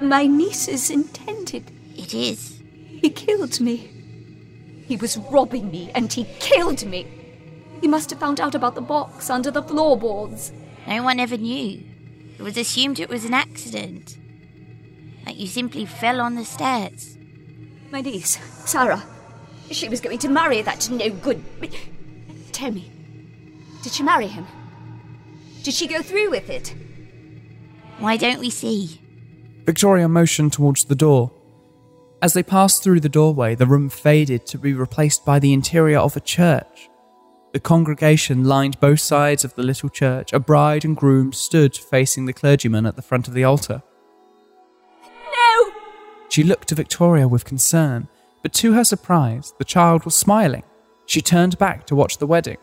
My 0.00 0.26
niece's 0.26 0.90
intended. 0.90 1.70
It 1.96 2.14
is. 2.14 2.60
He 3.00 3.10
killed 3.10 3.60
me. 3.60 3.97
He 4.88 4.96
was 4.96 5.18
robbing 5.18 5.70
me 5.70 5.90
and 5.94 6.10
he 6.10 6.24
killed 6.40 6.86
me. 6.86 7.06
He 7.82 7.86
must 7.86 8.08
have 8.08 8.18
found 8.18 8.40
out 8.40 8.54
about 8.54 8.74
the 8.74 8.80
box 8.80 9.28
under 9.28 9.50
the 9.50 9.62
floorboards. 9.62 10.50
No 10.86 11.02
one 11.02 11.20
ever 11.20 11.36
knew. 11.36 11.84
It 12.38 12.42
was 12.42 12.56
assumed 12.56 12.98
it 12.98 13.10
was 13.10 13.26
an 13.26 13.34
accident. 13.34 14.16
That 15.26 15.36
you 15.36 15.46
simply 15.46 15.84
fell 15.84 16.22
on 16.22 16.36
the 16.36 16.44
stairs. 16.46 17.18
My 17.90 18.00
niece, 18.00 18.38
Sarah, 18.64 19.04
she 19.70 19.90
was 19.90 20.00
going 20.00 20.18
to 20.20 20.28
marry 20.30 20.62
that 20.62 20.88
no 20.88 21.10
good. 21.10 21.44
Tell 22.52 22.70
me, 22.70 22.90
did 23.82 23.92
she 23.92 24.02
marry 24.02 24.26
him? 24.26 24.46
Did 25.62 25.74
she 25.74 25.86
go 25.86 26.00
through 26.00 26.30
with 26.30 26.48
it? 26.48 26.74
Why 27.98 28.16
don't 28.16 28.40
we 28.40 28.48
see? 28.48 29.00
Victoria 29.66 30.08
motioned 30.08 30.54
towards 30.54 30.84
the 30.86 30.94
door. 30.94 31.30
As 32.20 32.32
they 32.32 32.42
passed 32.42 32.82
through 32.82 33.00
the 33.00 33.08
doorway, 33.08 33.54
the 33.54 33.66
room 33.66 33.88
faded 33.88 34.44
to 34.46 34.58
be 34.58 34.72
replaced 34.72 35.24
by 35.24 35.38
the 35.38 35.52
interior 35.52 35.98
of 35.98 36.16
a 36.16 36.20
church. 36.20 36.90
The 37.52 37.60
congregation 37.60 38.44
lined 38.44 38.80
both 38.80 39.00
sides 39.00 39.44
of 39.44 39.54
the 39.54 39.62
little 39.62 39.88
church. 39.88 40.32
A 40.32 40.40
bride 40.40 40.84
and 40.84 40.96
groom 40.96 41.32
stood 41.32 41.76
facing 41.76 42.26
the 42.26 42.32
clergyman 42.32 42.86
at 42.86 42.96
the 42.96 43.02
front 43.02 43.28
of 43.28 43.34
the 43.34 43.44
altar. 43.44 43.82
No! 45.04 45.72
She 46.28 46.42
looked 46.42 46.68
to 46.68 46.74
Victoria 46.74 47.28
with 47.28 47.44
concern, 47.44 48.08
but 48.42 48.52
to 48.54 48.72
her 48.72 48.84
surprise, 48.84 49.54
the 49.58 49.64
child 49.64 50.04
was 50.04 50.16
smiling. 50.16 50.64
She 51.06 51.22
turned 51.22 51.56
back 51.56 51.86
to 51.86 51.94
watch 51.94 52.18
the 52.18 52.26
wedding. 52.26 52.58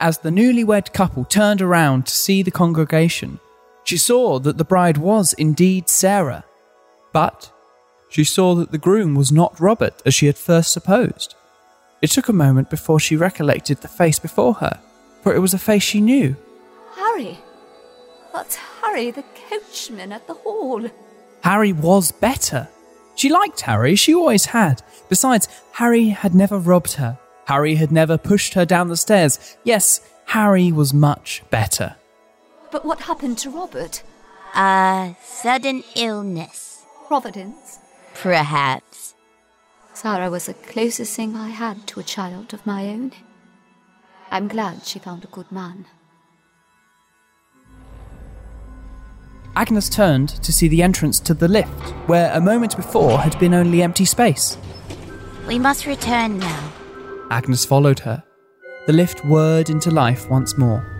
As 0.00 0.18
the 0.18 0.30
newlywed 0.30 0.92
couple 0.92 1.24
turned 1.24 1.62
around 1.62 2.06
to 2.06 2.14
see 2.14 2.42
the 2.42 2.50
congregation, 2.50 3.38
she 3.84 3.96
saw 3.96 4.38
that 4.40 4.58
the 4.58 4.64
bride 4.64 4.98
was 4.98 5.32
indeed 5.34 5.88
Sarah. 5.88 6.44
But 7.12 7.53
she 8.14 8.22
saw 8.22 8.54
that 8.54 8.70
the 8.70 8.78
groom 8.78 9.16
was 9.16 9.32
not 9.32 9.58
Robert 9.58 10.00
as 10.06 10.14
she 10.14 10.26
had 10.26 10.38
first 10.38 10.72
supposed. 10.72 11.34
It 12.00 12.12
took 12.12 12.28
a 12.28 12.32
moment 12.32 12.70
before 12.70 13.00
she 13.00 13.16
recollected 13.16 13.78
the 13.78 13.88
face 13.88 14.20
before 14.20 14.54
her, 14.54 14.78
for 15.20 15.34
it 15.34 15.40
was 15.40 15.52
a 15.52 15.58
face 15.58 15.82
she 15.82 16.00
knew. 16.00 16.36
Harry. 16.94 17.40
That's 18.32 18.54
Harry, 18.54 19.10
the 19.10 19.24
coachman 19.50 20.12
at 20.12 20.28
the 20.28 20.34
hall. 20.34 20.88
Harry 21.42 21.72
was 21.72 22.12
better. 22.12 22.68
She 23.16 23.28
liked 23.30 23.62
Harry, 23.62 23.96
she 23.96 24.14
always 24.14 24.44
had. 24.44 24.80
Besides, 25.08 25.48
Harry 25.72 26.10
had 26.10 26.36
never 26.36 26.60
robbed 26.60 26.92
her. 26.92 27.18
Harry 27.46 27.74
had 27.74 27.90
never 27.90 28.16
pushed 28.16 28.54
her 28.54 28.64
down 28.64 28.90
the 28.90 28.96
stairs. 28.96 29.56
Yes, 29.64 30.08
Harry 30.26 30.70
was 30.70 30.94
much 30.94 31.42
better. 31.50 31.96
But 32.70 32.84
what 32.84 33.00
happened 33.00 33.38
to 33.38 33.50
Robert? 33.50 34.04
A 34.54 35.16
sudden 35.20 35.82
illness, 35.96 36.84
Providence. 37.08 37.80
Perhaps. 38.14 39.14
Sarah 39.92 40.30
was 40.30 40.46
the 40.46 40.54
closest 40.54 41.14
thing 41.14 41.36
I 41.36 41.48
had 41.48 41.86
to 41.88 42.00
a 42.00 42.02
child 42.02 42.54
of 42.54 42.66
my 42.66 42.88
own. 42.88 43.12
I'm 44.30 44.48
glad 44.48 44.84
she 44.86 44.98
found 44.98 45.24
a 45.24 45.28
good 45.28 45.50
man. 45.52 45.86
Agnes 49.56 49.88
turned 49.88 50.30
to 50.42 50.52
see 50.52 50.66
the 50.66 50.82
entrance 50.82 51.20
to 51.20 51.34
the 51.34 51.46
lift, 51.46 51.90
where 52.08 52.32
a 52.32 52.40
moment 52.40 52.76
before 52.76 53.18
had 53.18 53.38
been 53.38 53.54
only 53.54 53.82
empty 53.82 54.04
space. 54.04 54.58
We 55.46 55.60
must 55.60 55.86
return 55.86 56.38
now. 56.38 56.72
Agnes 57.30 57.64
followed 57.64 58.00
her. 58.00 58.24
The 58.86 58.92
lift 58.92 59.24
whirred 59.24 59.70
into 59.70 59.90
life 59.90 60.28
once 60.28 60.58
more. 60.58 60.94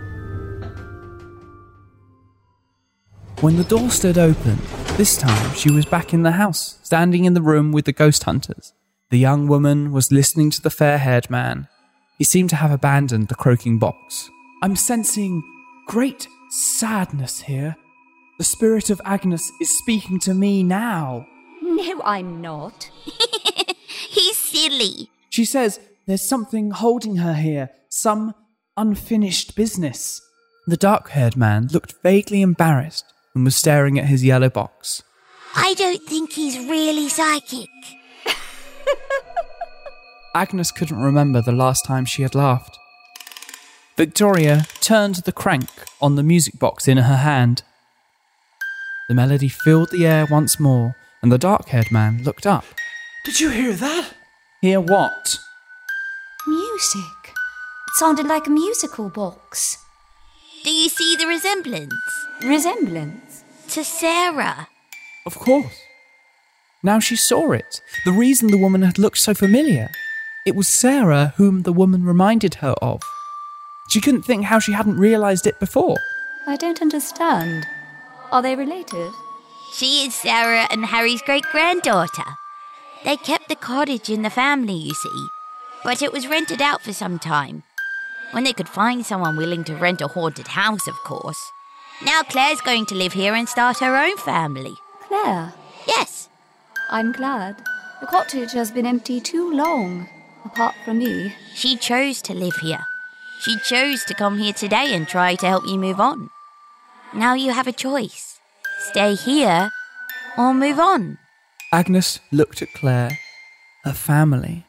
when 3.41 3.57
the 3.57 3.63
door 3.65 3.89
stood 3.89 4.17
open. 4.17 4.57
This 4.97 5.17
time 5.17 5.53
she 5.55 5.69
was 5.69 5.85
back 5.85 6.13
in 6.13 6.23
the 6.23 6.31
house, 6.31 6.79
standing 6.81 7.25
in 7.25 7.33
the 7.33 7.41
room 7.41 7.73
with 7.73 7.83
the 7.83 7.91
ghost 7.91 8.23
hunters. 8.23 8.71
The 9.09 9.17
young 9.17 9.45
woman 9.45 9.91
was 9.91 10.09
listening 10.09 10.51
to 10.51 10.61
the 10.61 10.69
fair 10.69 10.97
haired 10.97 11.29
man. 11.29 11.67
He 12.17 12.23
seemed 12.23 12.49
to 12.51 12.55
have 12.55 12.71
abandoned 12.71 13.27
the 13.27 13.35
croaking 13.35 13.77
box. 13.77 14.29
I'm 14.63 14.77
sensing 14.77 15.43
great 15.85 16.29
sadness 16.49 17.41
here. 17.41 17.75
The 18.37 18.45
spirit 18.45 18.89
of 18.89 19.01
Agnes 19.03 19.51
is 19.59 19.77
speaking 19.79 20.17
to 20.21 20.33
me 20.33 20.63
now. 20.63 21.27
No, 21.61 22.01
I'm 22.05 22.39
not. 22.39 22.89
He's 24.09 24.37
silly. 24.37 25.09
She 25.29 25.43
says 25.43 25.81
there's 26.07 26.21
something 26.21 26.71
holding 26.71 27.17
her 27.17 27.33
here, 27.33 27.69
some 27.89 28.33
unfinished 28.77 29.57
business. 29.57 30.21
The 30.67 30.77
dark 30.77 31.09
haired 31.09 31.35
man 31.35 31.67
looked 31.73 31.95
vaguely 32.01 32.41
embarrassed 32.41 33.03
and 33.35 33.43
was 33.43 33.55
staring 33.55 33.99
at 33.99 34.05
his 34.05 34.23
yellow 34.23 34.49
box. 34.49 35.03
I 35.55 35.73
don't 35.75 36.01
think 36.03 36.33
he's 36.33 36.57
really 36.57 37.09
psychic. 37.09 37.69
Agnes 40.35 40.71
couldn't 40.71 40.99
remember 40.99 41.41
the 41.41 41.51
last 41.51 41.85
time 41.85 42.05
she 42.05 42.23
had 42.23 42.33
laughed. 42.33 42.77
Victoria 43.97 44.65
turned 44.81 45.15
the 45.15 45.31
crank 45.31 45.69
on 46.01 46.15
the 46.15 46.23
music 46.23 46.59
box 46.59 46.87
in 46.87 46.97
her 46.97 47.17
hand. 47.17 47.63
The 49.07 49.15
melody 49.15 49.47
filled 49.47 49.91
the 49.91 50.05
air 50.05 50.25
once 50.29 50.59
more, 50.59 50.95
and 51.21 51.31
the 51.31 51.37
dark 51.37 51.67
haired 51.67 51.91
man 51.91 52.23
looked 52.23 52.45
up. 52.45 52.65
Did 53.23 53.39
you 53.39 53.49
hear 53.49 53.73
that? 53.73 54.13
Hear 54.61 54.81
what? 54.81 55.39
Music. 56.47 57.01
It 57.25 57.95
sounded 57.95 58.25
like 58.27 58.47
a 58.47 58.49
musical 58.49 59.09
box. 59.09 59.77
Do 60.63 60.71
you 60.71 60.89
see 60.89 61.15
the 61.15 61.27
resemblance? 61.27 61.93
Resemblance. 62.43 63.24
To 63.75 63.83
Sarah. 63.83 64.69
Of 65.25 65.35
course. 65.35 65.81
Now 66.81 66.99
she 66.99 67.17
saw 67.17 67.51
it. 67.51 67.81
The 68.05 68.13
reason 68.13 68.47
the 68.47 68.57
woman 68.57 68.83
had 68.83 68.97
looked 68.97 69.17
so 69.17 69.33
familiar. 69.33 69.89
It 70.45 70.55
was 70.55 70.69
Sarah 70.69 71.33
whom 71.35 71.63
the 71.63 71.73
woman 71.73 72.05
reminded 72.05 72.55
her 72.63 72.73
of. 72.81 73.01
She 73.89 73.99
couldn't 73.99 74.21
think 74.21 74.45
how 74.45 74.59
she 74.59 74.71
hadn't 74.71 74.97
realized 74.97 75.45
it 75.45 75.59
before. 75.59 75.97
I 76.47 76.55
don't 76.55 76.81
understand. 76.81 77.67
Are 78.31 78.41
they 78.41 78.55
related? 78.55 79.11
She 79.73 80.05
is 80.05 80.15
Sarah 80.15 80.69
and 80.71 80.85
Harry's 80.85 81.21
great 81.23 81.43
granddaughter. 81.51 82.23
They 83.03 83.17
kept 83.17 83.49
the 83.49 83.57
cottage 83.57 84.09
in 84.09 84.21
the 84.21 84.29
family, 84.29 84.77
you 84.77 84.93
see, 84.93 85.27
but 85.83 86.01
it 86.01 86.13
was 86.13 86.29
rented 86.29 86.61
out 86.61 86.81
for 86.81 86.93
some 86.93 87.19
time. 87.19 87.63
When 88.31 88.45
they 88.45 88.53
could 88.53 88.69
find 88.69 89.05
someone 89.05 89.35
willing 89.35 89.65
to 89.65 89.75
rent 89.75 89.99
a 89.99 90.07
haunted 90.07 90.47
house, 90.47 90.87
of 90.87 90.95
course. 91.03 91.51
Now 92.03 92.23
Claire's 92.23 92.61
going 92.61 92.85
to 92.87 92.95
live 92.95 93.13
here 93.13 93.33
and 93.33 93.47
start 93.47 93.79
her 93.79 93.95
own 93.95 94.17
family. 94.17 94.75
Claire. 95.07 95.53
Yes, 95.87 96.29
I'm 96.89 97.11
glad. 97.11 97.57
The 98.01 98.07
cottage 98.07 98.51
has 98.51 98.71
been 98.71 98.85
empty 98.85 99.21
too 99.21 99.53
long, 99.53 100.07
apart 100.43 100.75
from 100.83 100.99
me. 100.99 101.33
she 101.53 101.77
chose 101.77 102.21
to 102.23 102.33
live 102.33 102.57
here. 102.57 102.85
She 103.41 103.57
chose 103.59 104.03
to 104.05 104.13
come 104.13 104.37
here 104.37 104.53
today 104.53 104.93
and 104.93 105.07
try 105.07 105.35
to 105.35 105.47
help 105.47 105.65
you 105.65 105.77
move 105.77 105.99
on. 105.99 106.29
Now 107.13 107.33
you 107.33 107.51
have 107.51 107.67
a 107.67 107.71
choice 107.71 108.35
stay 108.79 109.15
here 109.15 109.71
or 110.37 110.53
move 110.53 110.79
on. 110.79 111.17
Agnes 111.71 112.19
looked 112.31 112.61
at 112.61 112.73
Claire, 112.73 113.17
her 113.83 113.93
family, 113.93 114.65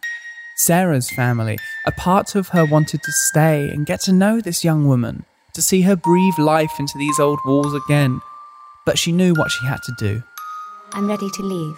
Sarah's 0.56 1.10
family. 1.10 1.58
A 1.84 1.92
part 1.92 2.34
of 2.34 2.48
her 2.48 2.64
wanted 2.64 3.02
to 3.02 3.12
stay 3.12 3.68
and 3.68 3.86
get 3.86 4.00
to 4.02 4.12
know 4.12 4.40
this 4.40 4.64
young 4.64 4.86
woman, 4.86 5.24
to 5.56 5.62
see 5.62 5.80
her 5.82 5.96
breathe 5.96 6.38
life 6.38 6.78
into 6.78 6.96
these 6.98 7.18
old 7.18 7.40
walls 7.44 7.74
again. 7.74 8.20
But 8.84 8.98
she 8.98 9.10
knew 9.10 9.34
what 9.34 9.50
she 9.50 9.66
had 9.66 9.82
to 9.82 9.92
do. 9.98 10.22
I'm 10.92 11.08
ready 11.08 11.28
to 11.30 11.42
leave. 11.42 11.76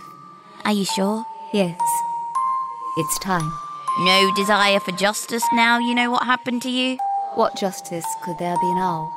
Are 0.64 0.73
you 0.73 0.85
sure? 0.85 1.25
Yes. 1.53 1.81
It's 2.99 3.19
time. 3.21 3.51
No 4.01 4.33
desire 4.37 4.81
for 4.81 4.93
justice 4.93 5.45
now 5.53 5.79
you 5.79 5.95
know 5.95 6.11
what 6.11 6.25
happened 6.25 6.61
to 6.62 6.71
you? 6.71 6.99
What 7.35 7.57
justice 7.57 8.05
could 8.25 8.38
there 8.38 8.57
be 8.61 8.75
now? 8.75 9.12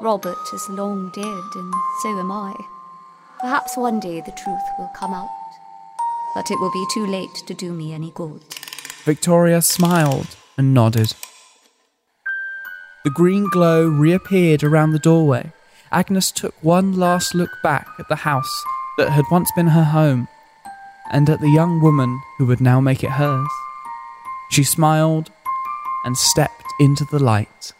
Robert 0.00 0.36
is 0.52 0.68
long 0.70 1.10
dead, 1.14 1.44
and 1.54 1.72
so 2.02 2.18
am 2.18 2.32
I. 2.32 2.54
Perhaps 3.40 3.76
one 3.76 4.00
day 4.00 4.20
the 4.20 4.32
truth 4.32 4.62
will 4.78 4.90
come 4.96 5.14
out, 5.14 5.28
but 6.34 6.50
it 6.50 6.58
will 6.58 6.72
be 6.72 6.86
too 6.92 7.06
late 7.06 7.34
to 7.46 7.54
do 7.54 7.72
me 7.72 7.92
any 7.92 8.10
good. 8.10 8.42
Victoria 9.04 9.60
smiled 9.62 10.36
and 10.56 10.74
nodded. 10.74 11.14
The 13.04 13.10
green 13.10 13.50
glow 13.50 13.86
reappeared 13.86 14.64
around 14.64 14.92
the 14.92 14.98
doorway. 14.98 15.52
Agnes 15.92 16.32
took 16.32 16.54
one 16.62 16.96
last 16.96 17.34
look 17.34 17.50
back 17.62 17.86
at 17.98 18.08
the 18.08 18.16
house 18.16 18.64
that 18.96 19.10
had 19.10 19.26
once 19.30 19.50
been 19.54 19.66
her 19.66 19.84
home 19.84 20.26
and 21.12 21.28
at 21.28 21.42
the 21.42 21.50
young 21.50 21.82
woman 21.82 22.22
who 22.38 22.46
would 22.46 22.62
now 22.62 22.80
make 22.80 23.04
it 23.04 23.10
hers. 23.10 23.50
She 24.50 24.64
smiled 24.64 25.30
and 26.06 26.16
stepped 26.16 26.64
into 26.80 27.04
the 27.04 27.18
light. 27.18 27.74